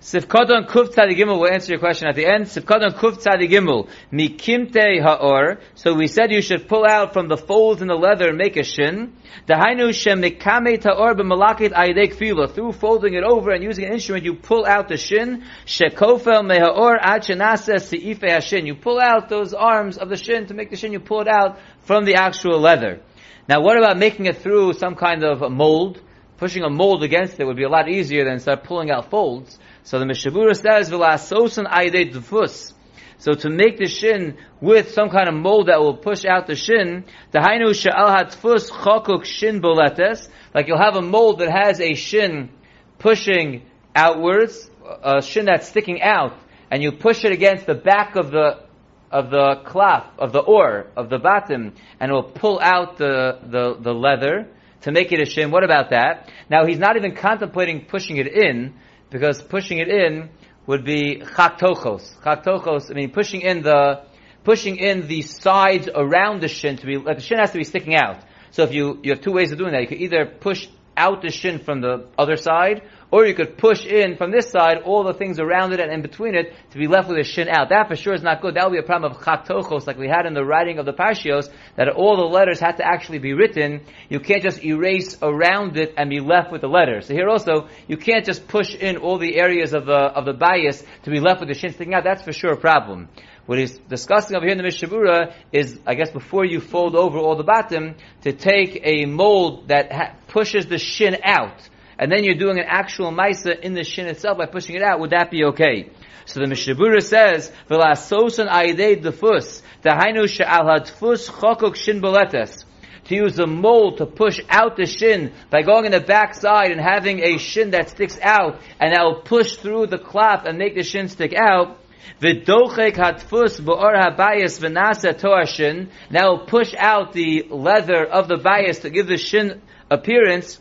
Sifkadon 0.00 0.68
Kuf 0.68 0.94
Gimel 0.94 1.40
will 1.40 1.52
answer 1.52 1.72
your 1.72 1.80
question 1.80 2.06
at 2.06 2.14
the 2.14 2.24
end. 2.24 2.44
Sifkadon 2.44 2.94
Kuf 2.94 3.18
Gimel 3.20 3.88
Mikimte 4.12 5.02
Ha'or. 5.02 5.58
So 5.74 5.92
we 5.94 6.06
said 6.06 6.30
you 6.30 6.40
should 6.40 6.68
pull 6.68 6.86
out 6.86 7.12
from 7.12 7.26
the 7.26 7.36
folds 7.36 7.82
in 7.82 7.88
the 7.88 7.96
leather 7.96 8.28
and 8.28 8.38
make 8.38 8.56
a 8.56 8.62
shin. 8.62 9.12
Dahainu 9.48 9.92
Shem 9.92 10.22
Mikame 10.22 10.80
Ta'or 10.80 11.14
B'malakit 11.14 11.72
Ayedek 11.72 12.14
Fila. 12.14 12.46
Through 12.46 12.74
folding 12.74 13.14
it 13.14 13.24
over 13.24 13.50
and 13.50 13.64
using 13.64 13.86
an 13.86 13.92
instrument, 13.92 14.24
you 14.24 14.34
pull 14.34 14.64
out 14.64 14.86
the 14.86 14.96
shin. 14.96 15.44
Shekofel 15.66 16.46
Meha'or 16.46 16.96
Ad 17.00 17.22
Shenase 17.22 17.80
Se'ife 17.80 18.20
HaShin. 18.20 18.66
You 18.66 18.76
pull 18.76 19.00
out 19.00 19.28
those 19.28 19.52
arms 19.52 19.98
of 19.98 20.10
the 20.10 20.16
shin 20.16 20.46
to 20.46 20.54
make 20.54 20.70
the 20.70 20.76
shin, 20.76 20.92
you 20.92 21.00
pull 21.00 21.22
it 21.22 21.28
out 21.28 21.58
from 21.80 22.04
the 22.04 22.14
actual 22.14 22.60
leather. 22.60 23.00
Now 23.48 23.62
what 23.62 23.76
about 23.76 23.98
making 23.98 24.26
it 24.26 24.38
through 24.38 24.74
some 24.74 24.94
kind 24.94 25.24
of 25.24 25.42
a 25.42 25.50
mold? 25.50 26.00
Pushing 26.36 26.62
a 26.62 26.70
mold 26.70 27.02
against 27.02 27.40
it 27.40 27.44
would 27.44 27.56
be 27.56 27.64
a 27.64 27.68
lot 27.68 27.88
easier 27.88 28.24
than 28.24 28.38
start 28.38 28.62
pulling 28.62 28.92
out 28.92 29.10
folds. 29.10 29.58
So 29.88 29.98
the 29.98 30.04
Mishabura 30.04 30.54
says, 30.54 30.90
V'lasosan 30.90 31.66
aide 31.72 32.12
dufus. 32.12 32.74
So 33.16 33.32
to 33.32 33.48
make 33.48 33.78
the 33.78 33.86
shin 33.86 34.36
with 34.60 34.90
some 34.90 35.08
kind 35.08 35.30
of 35.30 35.34
mold 35.34 35.68
that 35.68 35.80
will 35.80 35.96
push 35.96 36.26
out 36.26 36.46
the 36.46 36.56
shin, 36.56 37.06
the 37.30 37.38
hainu 37.38 37.70
sha'al 37.70 38.14
hatfus 38.14 38.70
chokuk 38.70 39.24
shin 39.24 39.62
boletes, 39.62 40.28
like 40.52 40.68
you'll 40.68 40.76
have 40.76 40.96
a 40.96 41.00
mold 41.00 41.38
that 41.38 41.50
has 41.50 41.80
a 41.80 41.94
shin 41.94 42.50
pushing 42.98 43.62
outwards, 43.96 44.70
a 45.02 45.22
shin 45.22 45.46
that's 45.46 45.68
sticking 45.68 46.02
out, 46.02 46.34
and 46.70 46.82
you 46.82 46.92
push 46.92 47.24
it 47.24 47.32
against 47.32 47.64
the 47.64 47.74
back 47.74 48.14
of 48.14 48.30
the 48.30 48.64
of 49.10 49.30
the 49.30 49.62
cloth, 49.64 50.04
of 50.18 50.32
the 50.32 50.40
ore, 50.40 50.88
of 50.98 51.08
the 51.08 51.18
bottom, 51.18 51.72
and 51.98 52.10
it 52.10 52.14
will 52.14 52.30
pull 52.30 52.60
out 52.60 52.98
the, 52.98 53.38
the, 53.42 53.78
the 53.80 53.94
leather 53.94 54.48
to 54.82 54.92
make 54.92 55.12
it 55.12 55.20
a 55.20 55.24
shin. 55.24 55.50
What 55.50 55.64
about 55.64 55.88
that? 55.90 56.30
Now 56.50 56.66
he's 56.66 56.78
not 56.78 56.96
even 56.96 57.16
contemplating 57.16 57.86
pushing 57.86 58.18
it 58.18 58.26
in, 58.26 58.74
because 59.10 59.42
pushing 59.42 59.78
it 59.78 59.88
in 59.88 60.30
would 60.66 60.84
be 60.84 61.20
chaktochos. 61.20 62.16
Chaktochos, 62.22 62.90
I 62.90 62.94
mean, 62.94 63.10
pushing 63.10 63.40
in 63.40 63.62
the, 63.62 64.02
pushing 64.44 64.76
in 64.76 65.08
the 65.08 65.22
sides 65.22 65.88
around 65.94 66.42
the 66.42 66.48
shin 66.48 66.76
to 66.76 66.86
be, 66.86 66.96
like 66.96 67.16
the 67.16 67.22
shin 67.22 67.38
has 67.38 67.52
to 67.52 67.58
be 67.58 67.64
sticking 67.64 67.94
out. 67.94 68.22
So 68.50 68.64
if 68.64 68.72
you, 68.72 69.00
you 69.02 69.12
have 69.12 69.20
two 69.20 69.32
ways 69.32 69.52
of 69.52 69.58
doing 69.58 69.72
that. 69.72 69.82
You 69.82 69.88
could 69.88 70.00
either 70.00 70.26
push 70.26 70.68
out 70.98 71.22
the 71.22 71.30
shin 71.30 71.60
from 71.60 71.80
the 71.80 72.06
other 72.18 72.36
side, 72.36 72.82
or 73.10 73.24
you 73.24 73.34
could 73.34 73.56
push 73.56 73.86
in 73.86 74.16
from 74.16 74.30
this 74.30 74.50
side 74.50 74.78
all 74.84 75.04
the 75.04 75.14
things 75.14 75.38
around 75.38 75.72
it 75.72 75.80
and 75.80 75.90
in 75.90 76.02
between 76.02 76.34
it 76.34 76.52
to 76.72 76.78
be 76.78 76.86
left 76.86 77.08
with 77.08 77.16
the 77.16 77.24
shin 77.24 77.48
out. 77.48 77.70
That 77.70 77.88
for 77.88 77.96
sure 77.96 78.12
is 78.12 78.22
not 78.22 78.42
good. 78.42 78.54
That 78.54 78.64
would 78.64 78.76
be 78.76 78.78
a 78.78 78.86
problem 78.86 79.12
of 79.12 79.18
chatochos, 79.18 79.86
like 79.86 79.96
we 79.96 80.08
had 80.08 80.26
in 80.26 80.34
the 80.34 80.44
writing 80.44 80.78
of 80.78 80.84
the 80.84 80.92
Parshios, 80.92 81.48
that 81.76 81.88
all 81.88 82.16
the 82.16 82.24
letters 82.24 82.60
had 82.60 82.76
to 82.76 82.86
actually 82.86 83.18
be 83.18 83.32
written. 83.32 83.80
You 84.10 84.20
can't 84.20 84.42
just 84.42 84.62
erase 84.62 85.16
around 85.22 85.78
it 85.78 85.94
and 85.96 86.10
be 86.10 86.20
left 86.20 86.52
with 86.52 86.60
the 86.60 86.68
letters. 86.68 87.06
So 87.06 87.14
here 87.14 87.28
also, 87.28 87.68
you 87.86 87.96
can't 87.96 88.26
just 88.26 88.46
push 88.46 88.74
in 88.74 88.98
all 88.98 89.18
the 89.18 89.36
areas 89.36 89.72
of 89.72 89.86
the, 89.86 89.92
of 89.92 90.26
the 90.26 90.34
bayis 90.34 90.84
to 91.04 91.10
be 91.10 91.20
left 91.20 91.40
with 91.40 91.48
the 91.48 91.54
shin 91.54 91.72
sticking 91.72 91.94
out. 91.94 92.04
That's 92.04 92.22
for 92.22 92.32
sure 92.32 92.52
a 92.52 92.56
problem. 92.56 93.08
What 93.48 93.58
he's 93.58 93.78
discussing 93.78 94.36
over 94.36 94.44
here 94.44 94.52
in 94.52 94.58
the 94.58 94.64
Mishabura 94.64 95.32
is, 95.52 95.80
I 95.86 95.94
guess, 95.94 96.10
before 96.10 96.44
you 96.44 96.60
fold 96.60 96.94
over 96.94 97.16
all 97.16 97.34
the 97.34 97.44
bottom, 97.44 97.94
to 98.20 98.32
take 98.32 98.82
a 98.84 99.06
mold 99.06 99.68
that 99.68 99.90
ha- 99.90 100.14
pushes 100.26 100.66
the 100.66 100.76
shin 100.76 101.16
out 101.24 101.66
and 101.98 102.12
then 102.12 102.24
you're 102.24 102.34
doing 102.34 102.58
an 102.58 102.66
actual 102.68 103.10
maisa 103.10 103.58
in 103.58 103.72
the 103.72 103.84
shin 103.84 104.06
itself 104.06 104.36
by 104.36 104.44
pushing 104.44 104.76
it 104.76 104.82
out, 104.82 105.00
would 105.00 105.10
that 105.10 105.30
be 105.30 105.44
okay? 105.44 105.90
So 106.26 106.40
the 106.40 106.46
Mishabura 106.46 107.02
says, 107.02 107.50
"V'lasosan 107.70 108.50
aidei 108.50 109.02
defus 109.02 109.62
tahainu 109.82 110.28
she'al 110.28 110.66
hadfus 110.66 111.30
chokok 111.30 111.74
shin 111.74 112.00
boletes." 112.00 112.64
To 113.06 113.14
use 113.14 113.38
a 113.38 113.46
mold 113.46 113.96
to 113.98 114.06
push 114.06 114.38
out 114.50 114.76
the 114.76 114.84
shin 114.84 115.32
by 115.48 115.62
going 115.62 115.86
in 115.86 115.92
the 115.92 116.00
back 116.00 116.34
side 116.34 116.70
and 116.70 116.80
having 116.80 117.20
a 117.20 117.38
shin 117.38 117.70
that 117.70 117.88
sticks 117.88 118.18
out, 118.20 118.60
and 118.78 118.94
that 118.94 119.02
will 119.02 119.22
push 119.22 119.56
through 119.56 119.86
the 119.86 119.96
cloth 119.96 120.44
and 120.44 120.58
make 120.58 120.74
the 120.74 120.82
shin 120.82 121.08
stick 121.08 121.32
out. 121.34 121.78
V'dochek 122.20 122.94
hatfus 122.94 123.60
ba'or 123.60 123.94
habayis 123.94 124.60
v'nasa 124.60 125.14
toashin. 125.14 125.88
Now 126.10 126.38
push 126.38 126.74
out 126.76 127.12
the 127.12 127.46
leather 127.50 128.04
of 128.04 128.28
the 128.28 128.36
bayis 128.36 128.82
to 128.82 128.90
give 128.90 129.06
the 129.06 129.16
shin 129.16 129.60
appearance. 129.90 130.60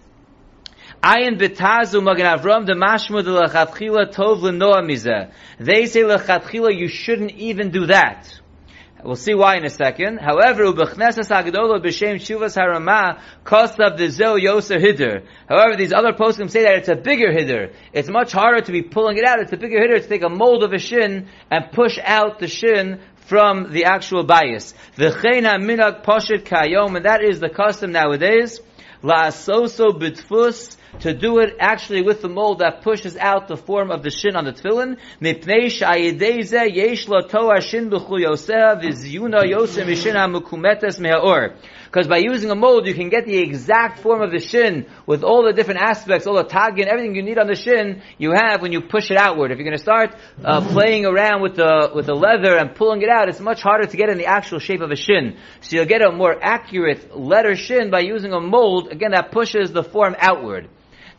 Ayin 1.03 1.39
b'tazu 1.39 2.01
magen 2.01 2.25
Avram 2.25 2.65
de 2.65 2.73
mashmu 2.73 3.23
de 3.23 3.29
lechatchila 3.29 4.13
tov 4.13 4.41
l'noa 4.41 4.81
mizeh. 4.81 5.31
They 5.59 5.85
say 5.85 6.01
lechatchila 6.01 6.75
you 6.75 6.87
shouldn't 6.87 7.31
even 7.31 7.71
do 7.71 7.85
that. 7.87 8.39
We'll 9.03 9.15
see 9.15 9.35
why 9.35 9.57
in 9.57 9.65
a 9.65 9.69
second. 9.69 10.17
However, 10.17 10.63
ubechnesas 10.63 11.29
hagdola 11.29 11.83
b'shem 11.83 12.15
shuvas 12.15 12.55
kostav 13.45 13.97
the 13.97 14.05
zeo 14.05 14.41
yoser 14.41 14.81
hider. 14.81 15.23
However, 15.47 15.75
these 15.75 15.93
other 15.93 16.13
poskim 16.13 16.49
say 16.49 16.63
that 16.63 16.77
it's 16.79 16.89
a 16.89 16.95
bigger 16.95 17.31
hider. 17.31 17.73
It's 17.93 18.09
much 18.09 18.31
harder 18.31 18.61
to 18.61 18.71
be 18.71 18.81
pulling 18.81 19.17
it 19.17 19.25
out. 19.25 19.39
It's 19.39 19.53
a 19.53 19.57
bigger 19.57 19.79
hider 19.79 19.99
to 19.99 20.07
take 20.07 20.23
a 20.23 20.29
mold 20.29 20.63
of 20.63 20.73
a 20.73 20.79
shin 20.79 21.27
and 21.51 21.71
push 21.71 21.99
out 22.03 22.39
the 22.39 22.47
shin 22.47 22.99
from 23.27 23.71
the 23.71 23.85
actual 23.85 24.25
bayis. 24.25 24.73
V'chein 24.95 25.43
minag 25.43 26.03
poshet 26.03 26.43
kayom, 26.43 26.95
and 26.95 27.05
that 27.05 27.23
is 27.23 27.39
the 27.39 27.49
custom 27.49 27.91
nowadays. 27.91 28.61
La 29.03 29.29
soso 29.29 29.91
bitfus 29.91 30.75
to 31.01 31.13
do 31.13 31.37
it 31.39 31.55
actually 31.59 32.01
with 32.01 32.21
the 32.21 32.29
mold 32.29 32.59
that 32.59 32.81
pushes 32.81 33.15
out 33.15 33.47
the 33.47 33.55
form 33.55 33.91
of 33.91 34.01
the 34.01 34.09
shin 34.09 34.35
on 34.35 34.45
the 34.45 34.53
tefillin. 34.53 34.97
Mipnei 35.21 35.69
sha'ayidei 35.69 36.39
zeh 36.39 36.73
yesh 36.73 37.07
lo 37.07 37.21
toar 37.21 37.61
shin 37.61 37.91
b'chu 37.91 38.25
yoseh 38.25 38.81
v'ziyuna 38.81 39.43
yoseh 39.43 39.85
mishin 39.85 40.15
ha'mukumetes 40.15 40.99
me'or. 40.99 41.53
Because 41.87 42.07
by 42.07 42.17
using 42.17 42.51
a 42.51 42.55
mold, 42.55 42.85
you 42.85 42.93
can 42.93 43.09
get 43.09 43.25
the 43.25 43.37
exact 43.37 43.99
form 43.99 44.21
of 44.21 44.31
the 44.31 44.39
shin 44.39 44.85
with 45.05 45.23
all 45.23 45.43
the 45.43 45.53
different 45.53 45.79
aspects, 45.79 46.27
all 46.27 46.35
the 46.35 46.43
tag 46.43 46.79
and 46.79 46.89
everything 46.89 47.15
you 47.15 47.23
need 47.23 47.37
on 47.37 47.47
the 47.47 47.55
shin, 47.55 48.01
you 48.17 48.31
have 48.31 48.61
when 48.61 48.73
you 48.73 48.81
push 48.81 49.09
it 49.09 49.17
outward. 49.17 49.51
If 49.51 49.57
you're 49.57 49.65
going 49.65 49.77
to 49.77 49.83
start 49.83 50.15
uh, 50.43 50.61
playing 50.61 51.05
around 51.05 51.41
with 51.41 51.55
the 51.55 51.91
with 51.95 52.05
the 52.05 52.13
leather 52.13 52.57
and 52.57 52.75
pulling 52.75 53.01
it 53.01 53.09
out, 53.09 53.29
it's 53.29 53.39
much 53.39 53.61
harder 53.61 53.87
to 53.87 53.97
get 53.97 54.09
in 54.09 54.17
the 54.17 54.25
actual 54.25 54.59
shape 54.59 54.81
of 54.81 54.91
a 54.91 54.95
shin. 54.97 55.37
So 55.61 55.77
you'll 55.77 55.85
get 55.85 56.01
a 56.01 56.11
more 56.11 56.35
accurate 56.41 57.17
letter 57.17 57.55
shin 57.55 57.89
by 57.89 58.01
using 58.01 58.33
a 58.33 58.41
mold, 58.41 58.91
again, 58.91 59.11
that 59.11 59.31
pushes 59.31 59.71
the 59.71 59.83
form 59.83 60.15
outward. 60.19 60.69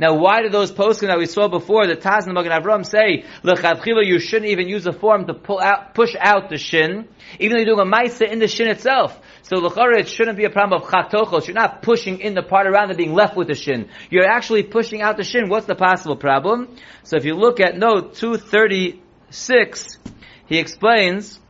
Now, 0.00 0.14
why 0.14 0.42
do 0.42 0.48
those 0.48 0.70
poskim 0.70 1.08
that 1.08 1.18
we 1.18 1.26
saw 1.26 1.48
before, 1.48 1.87
the 1.88 1.96
Taz 1.96 2.26
and 2.26 2.28
the 2.28 2.34
Magen 2.34 2.52
Avram 2.52 2.87
say, 2.87 3.24
l'chadchila, 3.42 4.06
you 4.06 4.20
shouldn't 4.20 4.50
even 4.50 4.68
use 4.68 4.87
a 4.87 4.92
form 4.92 5.26
to 5.26 5.34
pull 5.34 5.58
out, 5.58 5.94
push 5.94 6.14
out 6.18 6.48
the 6.50 6.56
shin, 6.56 7.08
even 7.40 7.56
though 7.56 7.62
you're 7.64 7.76
doing 7.76 7.80
a 7.80 7.90
maisa 7.90 8.30
in 8.30 8.38
the 8.38 8.46
shin 8.46 8.68
itself. 8.68 9.18
So 9.42 9.56
l'chara, 9.56 9.98
it 9.98 10.08
shouldn't 10.08 10.37
be 10.37 10.44
a 10.44 10.50
problem 10.50 10.80
of 10.80 10.88
chatochos. 10.88 11.48
You're 11.48 11.54
not 11.54 11.82
pushing 11.82 12.20
in 12.20 12.34
the 12.34 12.44
part 12.44 12.68
around 12.68 12.92
it 12.92 12.96
being 12.96 13.12
left 13.12 13.37
with 13.37 13.48
the 13.48 13.56
shin. 13.56 13.88
You're 14.08 14.28
actually 14.28 14.62
pushing 14.62 15.02
out 15.02 15.16
the 15.16 15.24
shin. 15.24 15.48
What's 15.48 15.66
the 15.66 15.74
possible 15.74 16.16
problem? 16.16 16.76
So 17.02 17.16
if 17.16 17.24
you 17.24 17.34
look 17.34 17.58
at 17.58 17.76
note 17.76 18.14
236, 18.14 19.98
he 20.46 20.58
explains, 20.58 21.40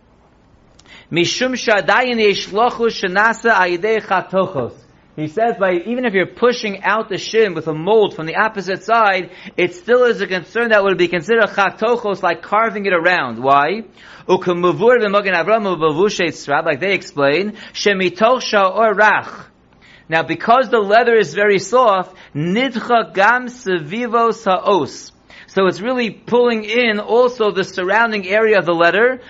Mishum 1.12 1.52
shadayin 1.52 2.16
yeshlochu 2.16 2.88
shenasa 2.88 3.52
ayidei 3.52 4.00
chatochos. 4.00 4.88
He 5.18 5.26
says 5.26 5.57
by 5.59 5.72
even 5.72 6.04
if 6.04 6.14
you're 6.14 6.26
pushing 6.26 6.85
out 6.85 7.09
the 7.09 7.18
shin 7.18 7.54
with 7.54 7.66
a 7.66 7.74
mold 7.74 8.14
from 8.14 8.26
the 8.26 8.37
opposite 8.37 8.85
side, 8.85 9.33
it 9.57 9.74
still 9.74 10.04
is 10.04 10.20
a 10.20 10.28
concern 10.28 10.68
that 10.68 10.85
would 10.85 10.96
be 10.96 11.09
considered 11.09 11.48
chatochos 11.48 12.22
like 12.22 12.40
carving 12.40 12.87
it 12.87 12.92
around. 12.92 13.42
Why? 13.42 13.83
Like 14.28 14.44
they 16.81 16.94
explain, 16.94 17.57
shemitoch 17.72 18.42
sha'or 18.42 18.94
rach. 18.94 19.46
Now 20.09 20.22
because 20.22 20.68
the 20.68 20.78
leather 20.78 21.16
is 21.16 21.35
very 21.35 21.59
soft, 21.59 22.14
nidcha 22.33 23.12
gam 23.12 23.46
sevivo 23.46 24.33
sa'os. 24.33 25.11
So 25.48 25.66
it's 25.66 25.81
really 25.81 26.11
pulling 26.11 26.62
in 26.62 27.00
also 27.00 27.50
the 27.50 27.64
surrounding 27.64 28.24
area 28.28 28.61
of 28.61 28.66
the 28.66 28.72
letter. 28.72 29.20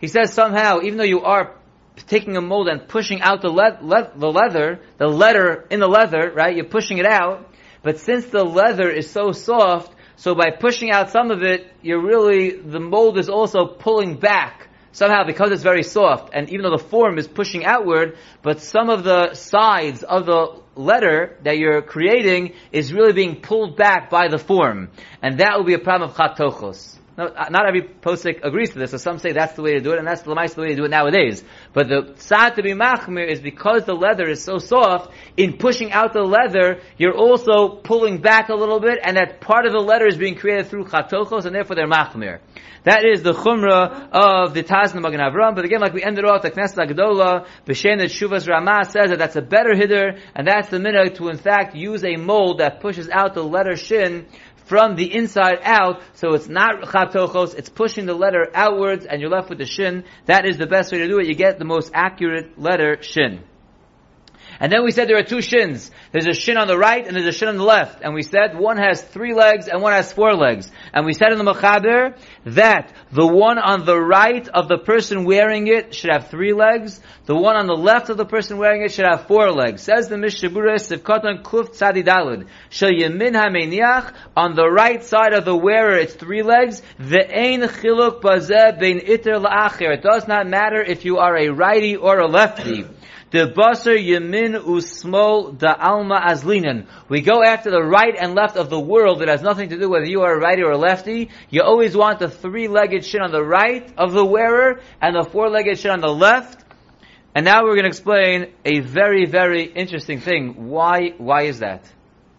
He 0.00 0.06
says 0.06 0.32
somehow, 0.32 0.80
even 0.82 0.96
though 0.96 1.04
you 1.04 1.20
are 1.22 1.57
taking 2.06 2.36
a 2.36 2.40
mold 2.40 2.68
and 2.68 2.86
pushing 2.88 3.20
out 3.20 3.42
the, 3.42 3.50
le- 3.50 3.78
le- 3.80 4.12
the 4.16 4.30
leather, 4.30 4.80
the 4.98 5.08
letter 5.08 5.66
in 5.70 5.80
the 5.80 5.88
leather, 5.88 6.30
right? 6.34 6.54
You're 6.54 6.64
pushing 6.66 6.98
it 6.98 7.06
out. 7.06 7.52
But 7.82 7.98
since 8.00 8.26
the 8.26 8.44
leather 8.44 8.90
is 8.90 9.10
so 9.10 9.32
soft, 9.32 9.94
so 10.16 10.34
by 10.34 10.50
pushing 10.50 10.90
out 10.90 11.10
some 11.10 11.30
of 11.30 11.42
it, 11.42 11.72
you're 11.80 12.02
really, 12.02 12.50
the 12.50 12.80
mold 12.80 13.18
is 13.18 13.28
also 13.28 13.66
pulling 13.66 14.16
back. 14.16 14.68
Somehow, 14.90 15.24
because 15.24 15.52
it's 15.52 15.62
very 15.62 15.84
soft, 15.84 16.30
and 16.32 16.48
even 16.48 16.62
though 16.62 16.76
the 16.76 16.82
form 16.82 17.18
is 17.18 17.28
pushing 17.28 17.64
outward, 17.64 18.16
but 18.42 18.60
some 18.60 18.88
of 18.88 19.04
the 19.04 19.34
sides 19.34 20.02
of 20.02 20.26
the 20.26 20.60
letter 20.74 21.36
that 21.44 21.58
you're 21.58 21.82
creating 21.82 22.54
is 22.72 22.92
really 22.92 23.12
being 23.12 23.40
pulled 23.40 23.76
back 23.76 24.10
by 24.10 24.28
the 24.28 24.38
form. 24.38 24.90
And 25.22 25.38
that 25.38 25.56
will 25.56 25.64
be 25.64 25.74
a 25.74 25.78
problem 25.78 26.10
of 26.10 26.16
chatochos. 26.16 26.96
No, 27.18 27.26
uh, 27.26 27.48
not 27.50 27.66
every 27.66 27.82
posik 27.82 28.44
agrees 28.44 28.70
to 28.70 28.78
this, 28.78 28.92
so 28.92 28.96
some 28.96 29.18
say 29.18 29.32
that's 29.32 29.54
the 29.54 29.62
way 29.62 29.72
to 29.72 29.80
do 29.80 29.90
it, 29.90 29.98
and 29.98 30.06
that's 30.06 30.22
the 30.22 30.32
the 30.32 30.60
way 30.62 30.68
to 30.68 30.76
do 30.76 30.84
it 30.84 30.90
nowadays. 30.90 31.42
But 31.72 31.88
the 31.88 32.14
tzad 32.14 32.54
to 32.54 32.62
be 32.62 32.74
machmir 32.74 33.26
is 33.28 33.40
because 33.40 33.84
the 33.84 33.94
leather 33.94 34.28
is 34.30 34.44
so 34.44 34.58
soft, 34.58 35.12
in 35.36 35.58
pushing 35.58 35.90
out 35.90 36.12
the 36.12 36.22
leather, 36.22 36.80
you're 36.96 37.16
also 37.16 37.70
pulling 37.70 38.18
back 38.18 38.50
a 38.50 38.54
little 38.54 38.78
bit, 38.78 39.00
and 39.02 39.16
that 39.16 39.40
part 39.40 39.66
of 39.66 39.72
the 39.72 39.80
leather 39.80 40.06
is 40.06 40.16
being 40.16 40.36
created 40.36 40.68
through 40.68 40.84
chatochos, 40.84 41.44
and 41.44 41.56
therefore 41.56 41.74
they're 41.74 41.88
machmir. 41.88 42.38
That 42.84 43.04
is 43.04 43.22
the 43.22 43.32
chumrah 43.32 44.08
of 44.12 44.54
the 44.54 44.62
Tazna 44.62 45.02
Magen 45.02 45.20
Avram. 45.20 45.54
But 45.54 45.64
again, 45.64 45.80
like 45.80 45.92
we 45.92 46.02
ended 46.02 46.24
off, 46.24 46.42
the 46.42 46.50
Knesset 46.50 46.88
Agdola, 46.88 47.46
B'Shem 47.66 47.98
that 47.98 48.10
Shuvas 48.10 48.48
Ramah 48.48 48.84
says 48.84 49.10
that 49.10 49.18
that's 49.18 49.36
a 49.36 49.42
better 49.42 49.74
hitter, 49.74 50.18
and 50.34 50.46
that's 50.46 50.68
the 50.68 50.78
minute 50.78 51.16
to 51.16 51.28
in 51.28 51.36
fact 51.36 51.74
use 51.74 52.04
a 52.04 52.16
mold 52.16 52.58
that 52.60 52.80
pushes 52.80 53.08
out 53.10 53.34
the 53.34 53.42
letter 53.42 53.76
shin 53.76 54.26
from 54.68 54.96
the 54.96 55.12
inside 55.14 55.60
out, 55.62 56.02
so 56.12 56.34
it's 56.34 56.48
not 56.48 56.82
chatochos, 56.82 57.54
it's 57.54 57.70
pushing 57.70 58.04
the 58.04 58.14
letter 58.14 58.48
outwards, 58.54 59.06
and 59.06 59.20
you're 59.20 59.30
left 59.30 59.48
with 59.48 59.58
the 59.58 59.66
shin. 59.66 60.04
That 60.26 60.46
is 60.46 60.58
the 60.58 60.66
best 60.66 60.92
way 60.92 60.98
to 60.98 61.08
do 61.08 61.18
it. 61.18 61.26
You 61.26 61.34
get 61.34 61.58
the 61.58 61.64
most 61.64 61.90
accurate 61.94 62.60
letter 62.60 63.02
shin. 63.02 63.42
And 64.60 64.72
then 64.72 64.84
we 64.84 64.90
said 64.90 65.08
there 65.08 65.18
are 65.18 65.22
two 65.22 65.40
shins. 65.40 65.90
There's 66.10 66.26
a 66.26 66.34
shin 66.34 66.56
on 66.56 66.66
the 66.66 66.76
right 66.76 67.06
and 67.06 67.14
there's 67.14 67.26
a 67.26 67.32
shin 67.32 67.48
on 67.48 67.56
the 67.56 67.64
left. 67.64 68.02
And 68.02 68.12
we 68.12 68.22
said 68.22 68.58
one 68.58 68.76
has 68.76 69.00
three 69.00 69.32
legs 69.32 69.68
and 69.68 69.80
one 69.80 69.92
has 69.92 70.12
four 70.12 70.34
legs. 70.34 70.70
And 70.92 71.06
we 71.06 71.14
said 71.14 71.30
in 71.30 71.38
the 71.38 71.44
Mechaber 71.44 72.16
that 72.46 72.92
the 73.12 73.26
one 73.26 73.58
on 73.58 73.84
the 73.84 73.98
right 73.98 74.46
of 74.48 74.66
the 74.68 74.78
person 74.78 75.24
wearing 75.24 75.68
it 75.68 75.94
should 75.94 76.10
have 76.10 76.28
three 76.28 76.52
legs. 76.52 77.00
The 77.26 77.36
one 77.36 77.54
on 77.54 77.66
the 77.66 77.76
left 77.76 78.10
of 78.10 78.16
the 78.16 78.24
person 78.24 78.58
wearing 78.58 78.82
it 78.82 78.90
should 78.90 79.06
have 79.06 79.26
four 79.28 79.52
legs. 79.52 79.82
Says 79.82 80.08
the 80.08 80.16
Mishabura 80.16 80.76
Sivkotan 80.76 81.42
Kuf 81.42 81.76
Tzadidalud. 81.78 82.48
Shal 82.70 82.90
Yemin 82.90 83.34
HaMeniach, 83.34 84.12
on 84.36 84.56
the 84.56 84.68
right 84.68 85.04
side 85.04 85.34
of 85.34 85.44
the 85.44 85.56
wearer 85.56 85.96
it's 85.96 86.14
three 86.14 86.42
legs. 86.42 86.82
Ve'ein 86.98 87.68
Chiluk 87.68 88.22
Bazeh 88.22 88.78
Bein 88.78 88.98
Iter 89.08 89.38
La'acher. 89.38 89.94
It 89.94 90.02
does 90.02 90.26
not 90.26 90.48
matter 90.48 90.82
if 90.82 91.04
you 91.04 91.18
are 91.18 91.36
a 91.36 91.50
righty 91.50 91.94
or 91.94 92.18
a 92.18 92.26
lefty. 92.26 92.86
The 93.30 93.52
basar 93.54 93.98
yamin 93.98 94.58
usmol 94.62 95.58
da 95.58 95.74
alma 95.78 96.18
azlinen. 96.18 96.86
We 97.10 97.20
go 97.20 97.42
after 97.42 97.70
the 97.70 97.82
right 97.82 98.14
and 98.18 98.34
left 98.34 98.56
of 98.56 98.70
the 98.70 98.80
world. 98.80 99.20
It 99.20 99.28
has 99.28 99.42
nothing 99.42 99.68
to 99.68 99.78
do 99.78 99.90
whether 99.90 100.06
you 100.06 100.22
are 100.22 100.34
a 100.34 100.40
righty 100.40 100.62
or 100.62 100.70
a 100.70 100.78
lefty. 100.78 101.28
You 101.50 101.62
always 101.62 101.94
want 101.94 102.20
the 102.20 102.30
three-legged 102.30 103.04
shin 103.04 103.20
on 103.20 103.30
the 103.30 103.44
right 103.44 103.92
of 103.98 104.12
the 104.12 104.24
wearer 104.24 104.80
and 105.02 105.14
the 105.14 105.28
four-legged 105.30 105.78
shin 105.78 105.90
on 105.90 106.00
the 106.00 106.08
left. 106.08 106.64
And 107.34 107.44
now 107.44 107.64
we're 107.64 107.74
going 107.74 107.82
to 107.82 107.88
explain 107.88 108.52
a 108.64 108.80
very, 108.80 109.26
very 109.26 109.64
interesting 109.64 110.20
thing. 110.20 110.68
Why, 110.68 111.10
why 111.18 111.42
is 111.42 111.58
that? 111.58 111.84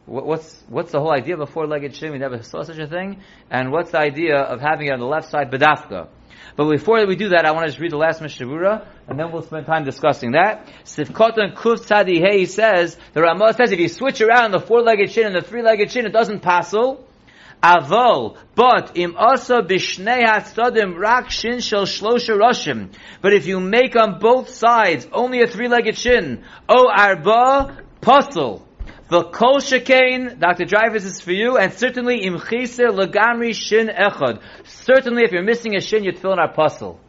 What's, 0.07 0.59
what's 0.67 0.91
the 0.91 0.99
whole 0.99 1.13
idea 1.13 1.35
of 1.35 1.41
a 1.41 1.45
four-legged 1.45 1.95
shin? 1.95 2.13
We 2.13 2.17
never 2.17 2.41
saw 2.41 2.63
such 2.63 2.79
a 2.79 2.87
thing. 2.87 3.21
And 3.51 3.71
what's 3.71 3.91
the 3.91 3.99
idea 3.99 4.37
of 4.37 4.59
having 4.59 4.87
it 4.87 4.93
on 4.93 4.99
the 4.99 5.05
left 5.05 5.29
side, 5.29 5.51
bedafka? 5.51 6.07
But 6.59 6.69
before 6.71 7.05
we 7.07 7.15
do 7.15 7.29
that, 7.29 7.45
I 7.45 7.51
want 7.51 7.67
to 7.67 7.69
just 7.69 7.79
read 7.79 7.93
the 7.93 7.97
last 7.97 8.21
Mishavura, 8.21 8.85
and 9.07 9.17
then 9.17 9.31
we'll 9.31 9.43
spend 9.43 9.65
time 9.65 9.85
discussing 9.85 10.33
that. 10.33 10.67
Sifkotan 10.83 11.55
Kuf 11.55 11.87
Tzadi 11.87 12.19
Hey 12.19 12.43
says, 12.43 12.97
the 13.13 13.21
Ramah 13.21 13.53
says 13.53 13.71
if 13.71 13.79
you 13.79 13.87
switch 13.87 14.19
around 14.19 14.51
the 14.51 14.59
four-legged 14.59 15.09
shin 15.09 15.27
and 15.27 15.33
the 15.33 15.41
three-legged 15.41 15.89
shin, 15.89 16.05
it 16.05 16.11
doesn't 16.11 16.41
passel. 16.41 17.07
Avol, 17.63 18.35
but 18.55 18.97
im 18.97 19.15
asa 19.17 19.61
bishnei 19.61 20.25
hatzadim 20.25 20.99
rak 20.99 21.31
shin 21.31 21.61
shel 21.61 21.85
shlosha 21.85 22.37
roshim. 22.37 22.89
But 23.21 23.31
if 23.31 23.47
you 23.47 23.61
make 23.61 23.95
on 23.95 24.19
both 24.19 24.49
sides 24.49 25.07
only 25.13 25.41
a 25.41 25.47
three-legged 25.47 25.97
shin, 25.97 26.43
o 26.67 26.89
arba 26.89 27.85
pasul. 28.01 28.63
The 29.09 29.23
kol 29.23 29.57
shekain, 29.57 30.39
Dr. 30.39 30.65
Dreyfus 30.65 31.03
is 31.03 31.19
for 31.19 31.31
you, 31.31 31.57
and 31.57 31.73
certainly 31.73 32.23
im 32.25 32.35
lagamri 32.35 33.55
shin 33.55 33.87
echad. 33.87 34.39
Certainly 34.65 35.23
if 35.23 35.31
you're 35.31 35.41
missing 35.41 35.75
a 35.75 35.81
shin, 35.81 36.03
you'd 36.03 36.19
fill 36.19 36.33
in 36.33 36.39
our 36.39 36.53
pasul. 36.53 36.99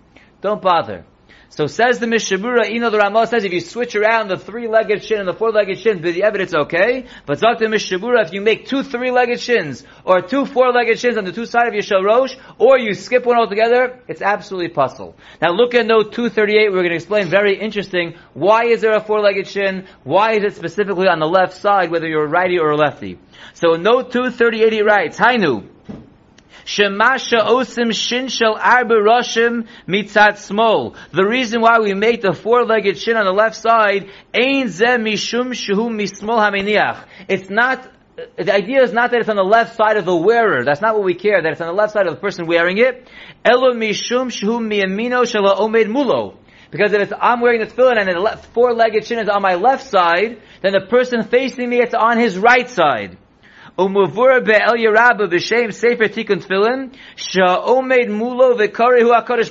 Don't 0.41 0.63
bother. 0.63 1.05
So 1.53 1.67
says 1.67 1.99
the 1.99 2.07
Mishabura, 2.07 2.71
Ino 2.71 2.91
the 2.91 2.99
Ramah 2.99 3.27
says 3.27 3.43
if 3.43 3.53
you 3.53 3.61
switch 3.61 3.97
around 3.97 4.29
the 4.29 4.37
three-legged 4.37 5.03
shin 5.03 5.19
and 5.19 5.27
the 5.27 5.35
four-legged 5.35 5.81
shin, 5.81 6.01
the 6.01 6.23
evidence 6.23 6.55
okay. 6.55 7.07
But 7.27 7.41
Dr. 7.41 7.67
Mishabura, 7.67 8.25
if 8.25 8.33
you 8.33 8.41
make 8.41 8.67
two 8.67 8.85
three-legged 8.85 9.41
shins, 9.41 9.85
or 10.05 10.23
two 10.23 10.47
four-legged 10.47 11.01
shins 11.01 11.19
on 11.19 11.25
the 11.25 11.33
two 11.33 11.47
sides 11.47 11.67
of 11.67 11.75
your 11.75 11.83
shalosh, 11.83 12.37
or 12.59 12.79
you 12.79 12.95
skip 12.95 13.27
one 13.27 13.37
altogether, 13.37 13.99
it's 14.07 14.23
absolutely 14.23 14.69
pasul. 14.69 15.17
Now 15.43 15.51
look 15.51 15.75
at 15.75 15.87
note 15.87 16.13
238, 16.13 16.71
we're 16.71 16.77
going 16.79 16.91
to 16.91 16.95
explain 16.95 17.29
very 17.29 17.59
interesting, 17.59 18.15
why 18.33 18.67
is 18.67 18.81
there 18.81 18.95
a 18.95 19.01
four-legged 19.01 19.49
shin? 19.49 19.89
Why 20.05 20.35
is 20.35 20.45
it 20.45 20.55
specifically 20.55 21.09
on 21.09 21.19
the 21.19 21.27
left 21.27 21.57
side, 21.57 21.91
whether 21.91 22.07
you're 22.07 22.27
a 22.27 22.29
righty 22.29 22.61
or 22.61 22.71
a 22.71 22.77
lefty? 22.77 23.19
So 23.55 23.75
note 23.75 24.13
238 24.13 24.73
he 24.73 24.83
writes, 24.83 25.19
Hainu, 25.19 25.69
Shemasha 26.71 27.49
osim 27.49 27.93
shin 27.93 28.29
shel 28.29 28.55
roshim 28.57 29.67
mitzat 29.89 30.35
smol. 30.35 30.95
The 31.11 31.27
reason 31.27 31.63
why 31.63 31.81
we 31.81 31.95
make 31.95 32.23
the 32.23 32.33
four-legged 32.33 32.97
shin 32.97 33.17
on 33.17 33.25
the 33.25 33.33
left 33.33 33.57
side, 33.57 34.09
ein 34.33 34.69
ze 34.69 34.87
mishum 34.87 35.49
shehu 35.51 35.91
mismol 35.91 36.39
haminiach. 36.39 37.07
It's 37.29 37.51
not 37.51 37.91
the 38.37 38.55
idea 38.55 38.83
is 38.83 38.93
not 38.93 39.11
that 39.11 39.21
it's 39.21 39.29
on 39.29 39.35
the 39.35 39.43
left 39.43 39.75
side 39.75 39.97
of 39.97 40.05
the 40.05 40.15
wearer. 40.15 40.65
That's 40.65 40.81
not 40.81 40.95
what 40.95 41.03
we 41.03 41.15
care. 41.15 41.43
That 41.43 41.53
it's 41.53 41.61
on 41.61 41.67
the 41.67 41.73
left 41.73 41.95
side 41.95 42.07
of 42.07 42.15
the 42.15 42.21
person 42.21 42.47
wearing 42.47 42.79
it. 42.79 43.09
Elo 43.45 43.73
mishum 43.73 44.31
shehu 44.31 44.61
shala 44.61 45.59
omed 45.59 45.87
mulo. 45.87 46.37
Because 46.71 46.93
if 46.93 47.13
I'm 47.21 47.41
wearing 47.41 47.61
the 47.61 47.67
tefillin 47.67 47.99
and 47.99 48.09
the 48.09 48.37
four-legged 48.53 49.05
shin 49.07 49.19
is 49.19 49.29
on 49.29 49.43
my 49.43 49.57
left 49.57 49.89
side, 49.89 50.41
then 50.63 50.73
the 50.73 50.87
person 50.89 51.25
facing 51.25 51.69
me, 51.69 51.81
it's 51.81 51.95
on 51.95 52.17
his 52.17 52.39
right 52.39 52.71
side. 52.71 53.19
Sefer 53.81 54.49
mulo 58.09 58.55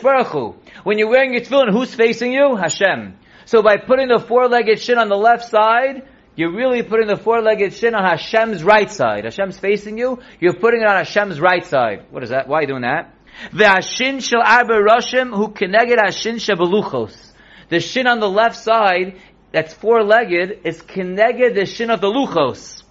Baruch. 0.03 0.55
When 0.83 0.97
you're 0.99 1.09
wearing 1.09 1.33
your 1.33 1.41
tefillin, 1.41 1.71
who's 1.71 1.95
facing 1.95 2.33
you? 2.33 2.55
Hashem. 2.55 3.15
So 3.45 3.63
by 3.63 3.77
putting 3.77 4.09
the 4.09 4.19
four-legged 4.19 4.79
shin 4.79 4.99
on 4.99 5.09
the 5.09 5.17
left 5.17 5.49
side, 5.49 6.07
you're 6.35 6.55
really 6.55 6.83
putting 6.83 7.07
the 7.07 7.17
four-legged 7.17 7.73
shin 7.73 7.95
on 7.95 8.03
Hashem's 8.03 8.63
right 8.63 8.91
side. 8.91 9.23
Hashem's 9.23 9.57
facing 9.57 9.97
you, 9.97 10.19
you're 10.39 10.53
putting 10.53 10.81
it 10.81 10.87
on 10.87 10.97
Hashem's 10.97 11.39
right 11.39 11.65
side. 11.65 12.05
What 12.11 12.21
is 12.21 12.29
that? 12.29 12.47
Why 12.47 12.59
are 12.59 12.61
you 12.61 12.67
doing 12.67 12.83
that? 12.83 13.11
Ve'ashin 13.51 14.21
shel 14.21 14.41
arba 14.41 14.73
roshim 14.73 15.35
hu 15.35 15.47
keneged 15.49 15.97
ashin 15.97 16.35
shebeluchos. 16.35 17.31
The 17.69 17.79
shin 17.79 18.05
on 18.05 18.19
the 18.19 18.29
left 18.29 18.57
side, 18.57 19.19
that's 19.51 19.73
four-legged, 19.73 20.59
is 20.65 20.83
keneged 20.83 21.55
the 21.55 21.65
shin 21.65 21.89
of 21.89 21.99
the 21.99 22.07
luchos. 22.07 22.83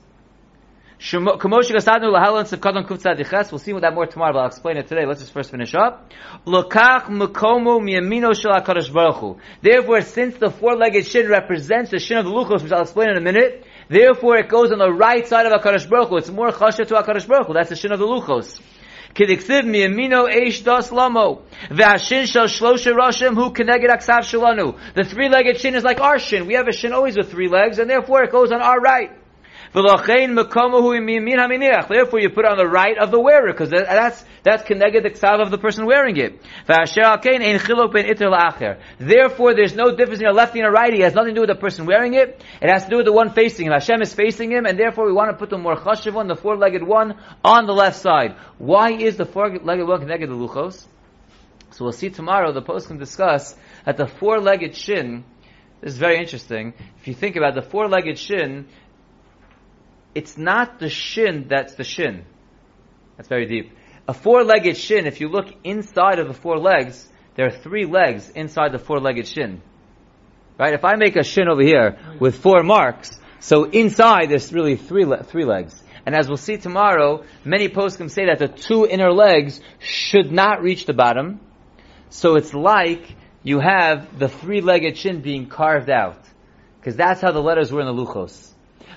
We'll 1.00 1.10
see 1.10 1.18
what 3.72 3.82
that 3.82 3.94
more 3.94 4.06
tomorrow, 4.06 4.32
but 4.32 4.40
I'll 4.40 4.46
explain 4.46 4.78
it 4.78 4.88
today. 4.88 5.06
Let's 5.06 5.20
just 5.20 5.32
first 5.32 5.52
finish 5.52 5.72
up. 5.72 6.10
Therefore, 6.44 7.00
since 10.00 10.38
the 10.38 10.50
four-legged 10.50 11.06
shin 11.06 11.28
represents 11.28 11.92
the 11.92 12.00
shin 12.00 12.18
of 12.18 12.24
the 12.24 12.32
Luchos, 12.32 12.64
which 12.64 12.72
I'll 12.72 12.82
explain 12.82 13.10
in 13.10 13.16
a 13.16 13.20
minute, 13.20 13.64
therefore 13.88 14.38
it 14.38 14.48
goes 14.48 14.72
on 14.72 14.78
the 14.78 14.92
right 14.92 15.24
side 15.24 15.46
of 15.46 15.52
HaKadosh 15.52 15.88
Baruch 15.88 16.08
Hu. 16.08 16.16
It's 16.16 16.30
more 16.30 16.48
chasha 16.48 16.84
to 16.88 16.94
HaKadosh 16.94 17.28
Baruch 17.28 17.46
Hu. 17.46 17.54
That's 17.54 17.68
the 17.68 17.76
shin 17.76 17.92
of 17.92 18.00
the 18.00 18.06
Luchos. 18.06 18.58
Kediksiv 19.14 19.66
miyamino 19.66 20.28
eish 20.28 20.64
dos 20.64 20.90
lamo. 20.90 21.42
V'ashin 21.70 22.26
shal 22.26 22.46
shlosha 22.46 22.92
rashim 22.92 23.34
hu 23.34 23.52
keneged 23.52 23.88
aksav 23.88 24.22
shalanu. 24.22 24.74
The 24.94 25.04
three-legged 25.04 25.60
shin 25.60 25.76
is 25.76 25.84
like 25.84 26.00
our 26.00 26.18
shin. 26.18 26.46
We 26.46 26.54
have 26.54 26.66
a 26.66 26.72
shin 26.72 26.92
always 26.92 27.16
with 27.16 27.30
three 27.30 27.46
legs, 27.48 27.78
and 27.78 27.88
therefore 27.88 28.24
it 28.24 28.32
goes 28.32 28.50
on 28.50 28.60
our 28.60 28.80
right. 28.80 29.12
Therefore, 29.72 30.16
you 32.20 32.30
put 32.30 32.44
it 32.44 32.50
on 32.50 32.56
the 32.56 32.68
right 32.68 32.96
of 32.98 33.10
the 33.10 33.20
wearer, 33.20 33.52
because 33.52 33.70
that's 33.70 34.24
that's 34.42 34.62
connected 34.62 35.02
the 35.04 35.10
ksav 35.10 35.42
of 35.42 35.50
the 35.50 35.58
person 35.58 35.84
wearing 35.84 36.16
it. 36.16 36.40
Therefore, 38.98 39.54
there's 39.54 39.74
no 39.74 39.94
difference 39.94 40.20
in 40.20 40.26
a 40.26 40.32
lefty 40.32 40.60
and 40.60 40.68
a 40.68 40.70
righty. 40.70 41.00
It 41.00 41.04
has 41.04 41.14
nothing 41.14 41.34
to 41.34 41.34
do 41.34 41.40
with 41.42 41.50
the 41.50 41.56
person 41.56 41.84
wearing 41.84 42.14
it. 42.14 42.42
It 42.62 42.70
has 42.70 42.84
to 42.84 42.90
do 42.90 42.96
with 42.96 43.06
the 43.06 43.12
one 43.12 43.30
facing 43.34 43.66
him. 43.66 43.72
Hashem 43.72 44.00
is 44.00 44.14
facing 44.14 44.50
him, 44.50 44.64
and 44.64 44.78
therefore 44.78 45.04
we 45.06 45.12
want 45.12 45.30
to 45.30 45.36
put 45.36 45.50
the 45.50 45.58
more 45.58 45.76
chashiv 45.76 46.14
one, 46.14 46.28
the 46.28 46.36
four-legged 46.36 46.82
one, 46.82 47.16
on 47.44 47.66
the 47.66 47.74
left 47.74 47.98
side. 47.98 48.36
Why 48.56 48.92
is 48.92 49.16
the 49.16 49.26
four-legged 49.26 49.86
one 49.86 50.00
connected 50.00 50.28
to 50.28 50.34
luchos? 50.34 50.86
So 51.72 51.84
we'll 51.84 51.92
see 51.92 52.08
tomorrow. 52.08 52.52
The 52.52 52.62
post 52.62 52.86
can 52.88 52.96
discuss 52.96 53.54
that 53.84 53.98
the 53.98 54.06
four-legged 54.06 54.74
shin. 54.74 55.24
This 55.82 55.92
is 55.92 55.98
very 55.98 56.18
interesting. 56.18 56.72
If 57.00 57.06
you 57.06 57.14
think 57.14 57.36
about 57.36 57.54
the 57.54 57.62
four-legged 57.62 58.18
shin, 58.18 58.66
it's 60.18 60.36
not 60.36 60.80
the 60.80 60.88
shin 60.88 61.46
that's 61.48 61.74
the 61.74 61.84
shin. 61.84 62.24
That's 63.16 63.28
very 63.28 63.46
deep. 63.46 63.70
A 64.08 64.12
four-legged 64.12 64.76
shin, 64.76 65.06
if 65.06 65.20
you 65.20 65.28
look 65.28 65.46
inside 65.62 66.18
of 66.18 66.26
the 66.26 66.34
four 66.34 66.58
legs, 66.58 67.08
there 67.36 67.46
are 67.46 67.56
three 67.66 67.86
legs 67.86 68.28
inside 68.30 68.72
the 68.72 68.80
four-legged 68.80 69.28
shin. 69.28 69.62
Right? 70.58 70.74
If 70.74 70.84
I 70.84 70.96
make 70.96 71.14
a 71.14 71.22
shin 71.22 71.48
over 71.48 71.62
here 71.62 71.98
with 72.18 72.42
four 72.42 72.64
marks, 72.64 73.16
so 73.38 73.62
inside 73.62 74.28
there's 74.28 74.52
really 74.52 74.74
three, 74.74 75.04
le- 75.04 75.22
three 75.22 75.44
legs. 75.44 75.80
And 76.04 76.16
as 76.16 76.26
we'll 76.26 76.36
see 76.36 76.56
tomorrow, 76.56 77.22
many 77.44 77.68
poskim 77.68 78.10
say 78.10 78.26
that 78.26 78.40
the 78.40 78.48
two 78.48 78.88
inner 78.88 79.12
legs 79.12 79.60
should 79.78 80.32
not 80.32 80.62
reach 80.62 80.84
the 80.86 80.94
bottom. 80.94 81.38
So 82.10 82.34
it's 82.34 82.52
like 82.52 83.04
you 83.44 83.60
have 83.60 84.18
the 84.18 84.28
three-legged 84.28 84.96
shin 84.98 85.20
being 85.20 85.48
carved 85.48 85.90
out. 85.90 86.24
Because 86.80 86.96
that's 86.96 87.20
how 87.20 87.30
the 87.30 87.42
letters 87.42 87.70
were 87.70 87.82
in 87.82 87.86
the 87.86 87.92
luchos. 87.92 88.47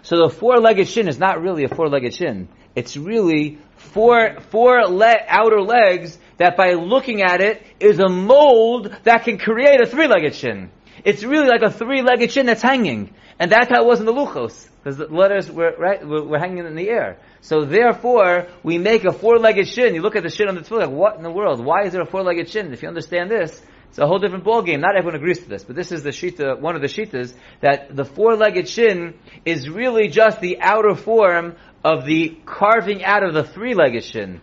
So 0.03 0.17
the 0.17 0.29
four-legged 0.29 0.87
shin 0.87 1.07
is 1.07 1.19
not 1.19 1.41
really 1.41 1.63
a 1.63 1.69
four-legged 1.69 2.13
shin. 2.13 2.47
It's 2.75 2.97
really 2.97 3.59
four, 3.75 4.39
four 4.49 4.85
le- 4.87 5.25
outer 5.27 5.61
legs 5.61 6.17
that 6.37 6.57
by 6.57 6.73
looking 6.73 7.21
at 7.21 7.41
it 7.41 7.61
is 7.79 7.99
a 7.99 8.09
mold 8.09 8.95
that 9.03 9.25
can 9.25 9.37
create 9.37 9.81
a 9.81 9.85
three-legged 9.85 10.35
shin. 10.35 10.71
It's 11.03 11.23
really 11.23 11.47
like 11.47 11.61
a 11.61 11.71
three-legged 11.71 12.31
shin 12.31 12.45
that's 12.45 12.61
hanging. 12.61 13.13
And 13.39 13.51
that's 13.51 13.69
how 13.69 13.81
it 13.83 13.87
was 13.87 13.99
in 13.99 14.05
the 14.05 14.13
luchos. 14.13 14.67
Because 14.83 14.97
the 14.97 15.05
letters 15.07 15.49
were, 15.51 15.73
right, 15.77 16.05
were, 16.05 16.23
were, 16.23 16.39
hanging 16.39 16.65
in 16.65 16.75
the 16.75 16.89
air. 16.89 17.17
So 17.41 17.65
therefore, 17.65 18.47
we 18.63 18.77
make 18.77 19.03
a 19.03 19.11
four-legged 19.11 19.67
shin. 19.67 19.93
You 19.93 20.01
look 20.01 20.15
at 20.15 20.23
the 20.23 20.29
shin 20.29 20.47
on 20.47 20.55
the 20.55 20.61
tefillah, 20.61 20.87
like, 20.87 20.89
what 20.89 21.17
in 21.17 21.23
the 21.23 21.31
world? 21.31 21.63
Why 21.63 21.83
is 21.83 21.93
there 21.93 22.01
a 22.01 22.05
four-legged 22.05 22.49
shin? 22.49 22.73
If 22.73 22.81
you 22.81 22.87
understand 22.87 23.29
this, 23.29 23.61
it's 23.91 23.99
a 23.99 24.08
whole 24.08 24.19
different 24.19 24.45
ballgame. 24.45 24.80
Not 24.80 24.95
everyone 24.95 25.15
agrees 25.15 25.39
to 25.39 25.49
this, 25.49 25.65
but 25.65 25.75
this 25.75 25.91
is 25.91 26.01
the 26.01 26.12
shita, 26.12 26.58
one 26.62 26.77
of 26.77 26.82
the 26.82 26.88
shitas, 26.88 27.34
that 27.60 27.93
the 27.93 28.06
four-legged 28.06 28.69
shin 28.69 29.15
is 29.43 29.67
really 29.69 30.08
just 30.08 30.39
the 30.39 30.62
outer 30.62 30.95
form 30.95 31.58
of 31.84 32.06
the 32.06 32.38
carving 32.45 33.04
out 33.04 33.21
of 33.21 33.34
the 33.34 33.43
three-legged 33.43 34.06
shin, 34.06 34.39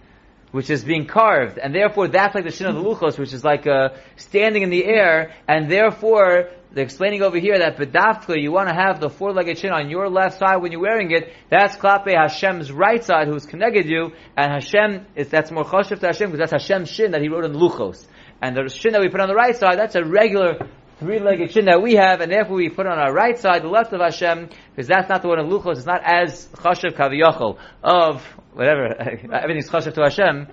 which 0.52 0.68
is 0.68 0.84
being 0.84 1.06
carved, 1.06 1.56
and 1.56 1.74
therefore 1.74 2.08
that's 2.08 2.34
like 2.34 2.44
the 2.44 2.50
shin 2.50 2.66
of 2.66 2.74
the 2.74 2.82
luchos, 2.82 3.18
which 3.18 3.32
is 3.32 3.42
like 3.42 3.66
uh, 3.66 3.88
standing 4.16 4.64
in 4.64 4.68
the 4.68 4.84
air, 4.84 5.32
and 5.48 5.70
therefore 5.70 6.50
they're 6.70 6.84
explaining 6.84 7.22
over 7.22 7.38
here 7.38 7.58
that 7.58 7.78
bedafka, 7.78 8.38
you 8.38 8.52
want 8.52 8.68
to 8.68 8.74
have 8.74 9.00
the 9.00 9.08
four-legged 9.08 9.56
shin 9.56 9.72
on 9.72 9.88
your 9.88 10.10
left 10.10 10.38
side 10.38 10.58
when 10.58 10.72
you're 10.72 10.82
wearing 10.82 11.10
it. 11.10 11.32
That's 11.48 11.74
klape 11.74 12.12
Hashem's 12.14 12.70
right 12.70 13.02
side, 13.02 13.28
who's 13.28 13.46
connected 13.46 13.86
you, 13.86 14.12
and 14.36 14.52
Hashem 14.52 15.06
is 15.16 15.30
that's 15.30 15.50
more 15.50 15.64
choshev 15.64 16.00
to 16.00 16.06
Hashem 16.08 16.30
because 16.30 16.50
that's 16.50 16.52
Hashem's 16.52 16.90
shin 16.90 17.12
that 17.12 17.22
He 17.22 17.30
wrote 17.30 17.46
in 17.46 17.54
luchos. 17.54 18.06
And 18.40 18.56
the 18.56 18.68
shin 18.68 18.92
that 18.92 19.00
we 19.00 19.08
put 19.08 19.20
on 19.20 19.28
the 19.28 19.34
right 19.34 19.56
side, 19.56 19.78
that's 19.78 19.94
a 19.94 20.04
regular 20.04 20.58
three-legged 20.98 21.52
shin 21.52 21.66
that 21.66 21.80
we 21.80 21.94
have, 21.94 22.20
and 22.20 22.30
therefore 22.30 22.56
we 22.56 22.68
put 22.68 22.86
on 22.86 22.98
our 22.98 23.12
right 23.12 23.38
side, 23.38 23.62
the 23.62 23.68
left 23.68 23.92
of 23.92 24.00
Hashem, 24.00 24.48
because 24.74 24.88
that's 24.88 25.08
not 25.08 25.22
the 25.22 25.28
one 25.28 25.38
of 25.38 25.46
Luchos, 25.46 25.76
it's 25.76 25.86
not 25.86 26.02
as 26.04 26.46
chashav 26.48 26.94
kaviyachol 26.94 27.56
of, 27.82 28.22
whatever, 28.52 28.86
everything's 29.32 29.70
chashav 29.70 29.94
to 29.94 30.02
Hashem, 30.02 30.48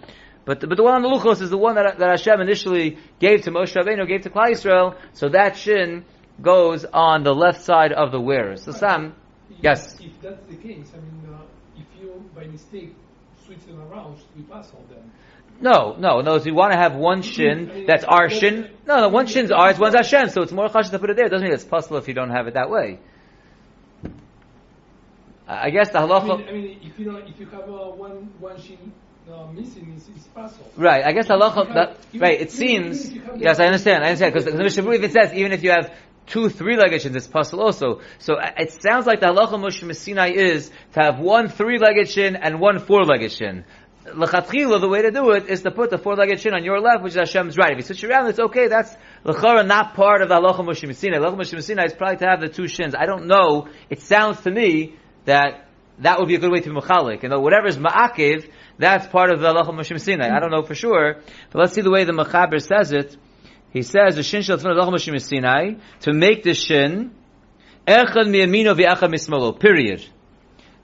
but 0.45 0.59
the, 0.59 0.67
but 0.67 0.77
the 0.77 0.83
one 0.83 0.93
on 0.93 1.01
the 1.01 1.09
Luchos 1.09 1.41
is 1.41 1.49
the 1.49 1.57
one 1.57 1.75
that, 1.75 1.97
that 1.97 2.09
Hashem 2.09 2.39
initially 2.41 2.99
gave 3.19 3.43
to 3.43 3.51
Moshe 3.51 3.75
Rabbeinu, 3.75 4.07
gave 4.07 4.21
to 4.21 4.29
Klal 4.29 4.51
Yisrael, 4.51 4.95
so 5.13 5.29
that 5.29 5.57
shin 5.57 6.05
goes 6.41 6.85
on 6.85 7.23
the 7.23 7.33
left 7.33 7.63
side 7.63 7.91
of 7.91 8.11
the 8.11 8.21
wearer. 8.21 8.55
So 8.57 8.71
Sam, 8.71 9.15
yes? 9.61 9.99
If 9.99 10.21
that's 10.21 10.45
the 10.47 10.57
case, 10.57 10.91
I 10.93 10.97
mean, 10.97 11.33
uh, 11.33 11.41
if 11.75 11.85
you, 11.99 12.23
by 12.35 12.45
mistake, 12.45 12.93
switch 13.43 13.65
them 13.65 13.81
around, 13.81 14.17
we 14.35 14.43
pass 14.43 14.71
all 14.73 14.85
them. 14.89 15.11
No, 15.59 15.95
no, 15.97 16.21
no. 16.21 16.37
So 16.37 16.45
you 16.45 16.53
want 16.53 16.73
to 16.73 16.77
have 16.77 16.95
one 16.95 17.21
shin 17.21 17.85
that's 17.87 18.03
our 18.03 18.29
shin. 18.29 18.69
No, 18.85 18.99
no, 18.99 19.09
one 19.09 19.27
shin's 19.27 19.51
ours, 19.51 19.79
one's 19.79 19.95
Hashem. 19.95 20.29
So 20.29 20.41
it's 20.41 20.51
more 20.51 20.67
chashish 20.67 20.91
to 20.91 20.99
put 20.99 21.09
it 21.09 21.15
there. 21.15 21.27
It 21.27 21.29
doesn't 21.29 21.45
mean 21.45 21.53
it's 21.53 21.63
possible 21.63 21.97
if 21.97 22.07
you 22.07 22.13
don't 22.13 22.31
have 22.31 22.47
it 22.47 22.55
that 22.55 22.69
way. 22.69 22.99
I 25.47 25.69
guess 25.69 25.91
the 25.91 25.99
halacha. 25.99 26.33
I 26.33 26.37
mean, 26.37 26.47
I 26.47 26.51
mean 26.51 26.79
if 26.81 26.99
you 26.99 27.11
know, 27.11 27.17
if 27.17 27.39
you 27.39 27.45
have 27.47 27.69
uh, 27.69 27.91
one 27.91 28.31
one 28.39 28.59
shin 28.59 28.91
uh, 29.31 29.45
missing, 29.53 29.93
it's, 29.95 30.09
it's 30.09 30.27
possible. 30.27 30.71
Right. 30.75 31.05
I 31.05 31.13
guess 31.13 31.27
the 31.27 31.35
halacha. 31.35 31.73
That, 31.73 31.97
right. 32.19 32.41
It 32.41 32.51
seems. 32.51 33.11
Yes, 33.37 33.59
I 33.59 33.65
understand. 33.65 34.03
I 34.03 34.07
understand 34.07 34.33
because 34.33 34.45
the 34.45 34.63
Mishnah 34.63 34.91
even 34.91 35.11
says 35.11 35.33
even 35.33 35.51
if 35.51 35.63
you 35.63 35.71
have 35.71 35.93
two 36.27 36.49
three-legged 36.49 37.01
shins, 37.01 37.15
it's 37.15 37.27
possible 37.27 37.63
also. 37.63 38.01
So 38.17 38.35
uh, 38.35 38.51
it 38.57 38.71
sounds 38.81 39.05
like 39.05 39.19
the 39.19 39.27
halacha 39.27 39.53
Moshe 39.53 39.95
Sinai 39.95 40.31
is 40.31 40.71
to 40.93 40.99
have 40.99 41.19
one 41.19 41.47
three-legged 41.47 42.09
shin 42.09 42.35
and 42.35 42.59
one 42.59 42.79
four-legged 42.79 43.31
shin 43.31 43.65
lechatchila, 44.05 44.79
the 44.79 44.87
way 44.87 45.01
to 45.01 45.11
do 45.11 45.31
it 45.31 45.47
is 45.47 45.63
to 45.63 45.71
put 45.71 45.89
the 45.89 45.97
four-legged 45.97 46.39
shin 46.39 46.53
on 46.53 46.63
your 46.63 46.79
left, 46.79 47.03
which 47.03 47.13
is 47.13 47.19
Hashem's 47.19 47.57
right. 47.57 47.71
If 47.71 47.77
you 47.77 47.83
switch 47.83 48.03
around, 48.03 48.27
it's 48.27 48.39
okay. 48.39 48.67
That's 48.67 48.95
lechara 49.25 49.65
not 49.65 49.95
part 49.95 50.21
of 50.21 50.29
the 50.29 50.35
halacha 50.35 50.59
Moshe 50.59 50.87
Messina. 50.87 51.17
Halacha 51.17 51.37
Moshe 51.37 51.53
Messina 51.53 51.83
is 51.85 51.93
probably 51.93 52.17
to 52.17 52.25
have 52.25 52.39
the 52.39 52.49
two 52.49 52.67
shins. 52.67 52.93
I 52.95 53.05
don't 53.05 53.27
know. 53.27 53.67
It 53.89 54.01
sounds 54.01 54.41
to 54.41 54.51
me 54.51 54.95
that 55.25 55.67
that 55.99 56.19
would 56.19 56.27
be 56.27 56.35
a 56.35 56.39
good 56.39 56.51
way 56.51 56.59
to 56.59 56.69
be 56.69 56.75
mechalik. 56.75 57.23
You 57.23 57.29
know, 57.29 57.39
whatever 57.39 57.67
is 57.67 57.77
ma'akiv, 57.77 58.49
that's 58.77 59.07
part 59.07 59.31
of 59.31 59.39
the 59.39 59.47
halacha 59.47 59.69
Moshe 59.69 59.91
Messina. 59.91 60.29
I 60.31 60.39
don't 60.39 60.51
know 60.51 60.63
for 60.63 60.75
sure, 60.75 61.21
but 61.51 61.59
let's 61.59 61.73
see 61.73 61.81
the 61.81 61.91
way 61.91 62.03
the 62.03 62.13
mechaber 62.13 62.61
says 62.61 62.91
it. 62.91 63.17
He 63.71 63.81
says 63.81 64.15
the 64.15 64.23
shin 64.23 64.41
shel 64.41 64.57
tzvon 64.57 64.77
halacha 64.77 64.93
Moshe 64.93 65.11
Messina 65.11 65.79
to 66.01 66.13
make 66.13 66.43
the 66.43 66.53
shin 66.53 67.11
echad 67.87 68.27
miyamino 68.27 68.75
v'echad 68.75 69.09
mismalo. 69.09 69.59
Period. 69.59 70.05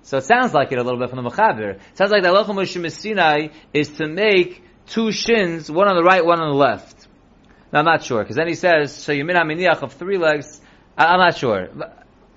So 0.04 0.18
it 0.18 0.24
sounds 0.24 0.54
like 0.54 0.72
it 0.72 0.80
a 0.80 0.84
little 0.84 1.00
bit 1.00 1.10
from 1.10 1.24
the 1.24 1.30
Mechaber. 1.30 1.76
It 1.76 1.98
sounds 1.98 2.12
like 2.12 2.24
the 2.24 2.30
Moshe 2.30 2.92
Sinai 2.92 3.50
is 3.74 3.90
to 3.98 4.08
make 4.08 4.64
two 4.88 5.12
shins, 5.12 5.70
one 5.70 5.88
on 5.88 5.96
the 5.96 6.04
right, 6.04 6.26
one 6.26 6.40
on 6.40 6.50
the 6.50 6.58
left. 6.58 7.08
Now 7.72 7.80
I'm 7.80 7.86
not 7.86 8.04
sure, 8.04 8.22
because 8.22 8.36
then 8.36 8.48
he 8.48 8.56
says, 8.56 8.94
so 8.94 9.12
you 9.12 9.24
minach 9.24 9.82
of 9.82 9.94
three 9.94 10.18
legs. 10.18 10.60
I, 10.98 11.14
am 11.14 11.20
not 11.20 11.38
sure. 11.38 11.70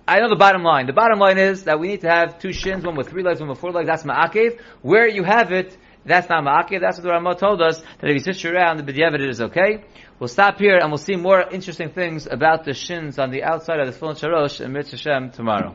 I 0.07 0.21
know 0.21 0.29
the 0.29 0.37
bottom 0.37 0.63
line. 0.63 0.87
The 0.87 0.93
bottom 0.93 1.19
line 1.19 1.39
is 1.39 1.65
that 1.65 1.81
we 1.81 1.89
need 1.89 2.03
to 2.03 2.09
have 2.09 2.39
two 2.39 2.53
shins, 2.53 2.85
one 2.85 2.95
with 2.95 3.09
three 3.09 3.23
legs, 3.23 3.41
one 3.41 3.49
with 3.49 3.59
four 3.59 3.73
legs. 3.73 3.89
That's 3.89 4.05
ma'akev. 4.05 4.61
Where 4.83 5.09
you 5.09 5.25
have 5.25 5.51
it, 5.51 5.77
that's 6.05 6.29
not 6.29 6.45
ma'akev. 6.45 6.81
That's 6.81 6.99
what 6.99 7.03
the 7.03 7.11
Ramah 7.11 7.35
told 7.37 7.63
us, 7.63 7.81
that 8.01 8.11
if 8.11 8.15
you 8.15 8.33
sit 8.33 8.45
around, 8.45 8.77
the 8.77 8.85
b'diavad 8.85 9.15
it 9.15 9.29
is 9.29 9.41
okay. 9.41 9.85
We'll 10.21 10.29
stop 10.29 10.59
here 10.59 10.77
and 10.77 10.91
we'll 10.91 10.99
see 10.99 11.17
more 11.17 11.41
interesting 11.41 11.91
things 11.91 12.29
about 12.31 12.65
the 12.65 12.75
shins 12.75 13.19
on 13.19 13.31
the 13.31 13.43
outside 13.43 13.81
of 13.81 13.93
the 13.93 13.99
Tefillin 13.99 14.21
Sharosh 14.21 14.61
and 14.61 14.73
Mitzvah 14.73 14.97
Shem 14.97 15.31
tomorrow. 15.33 15.75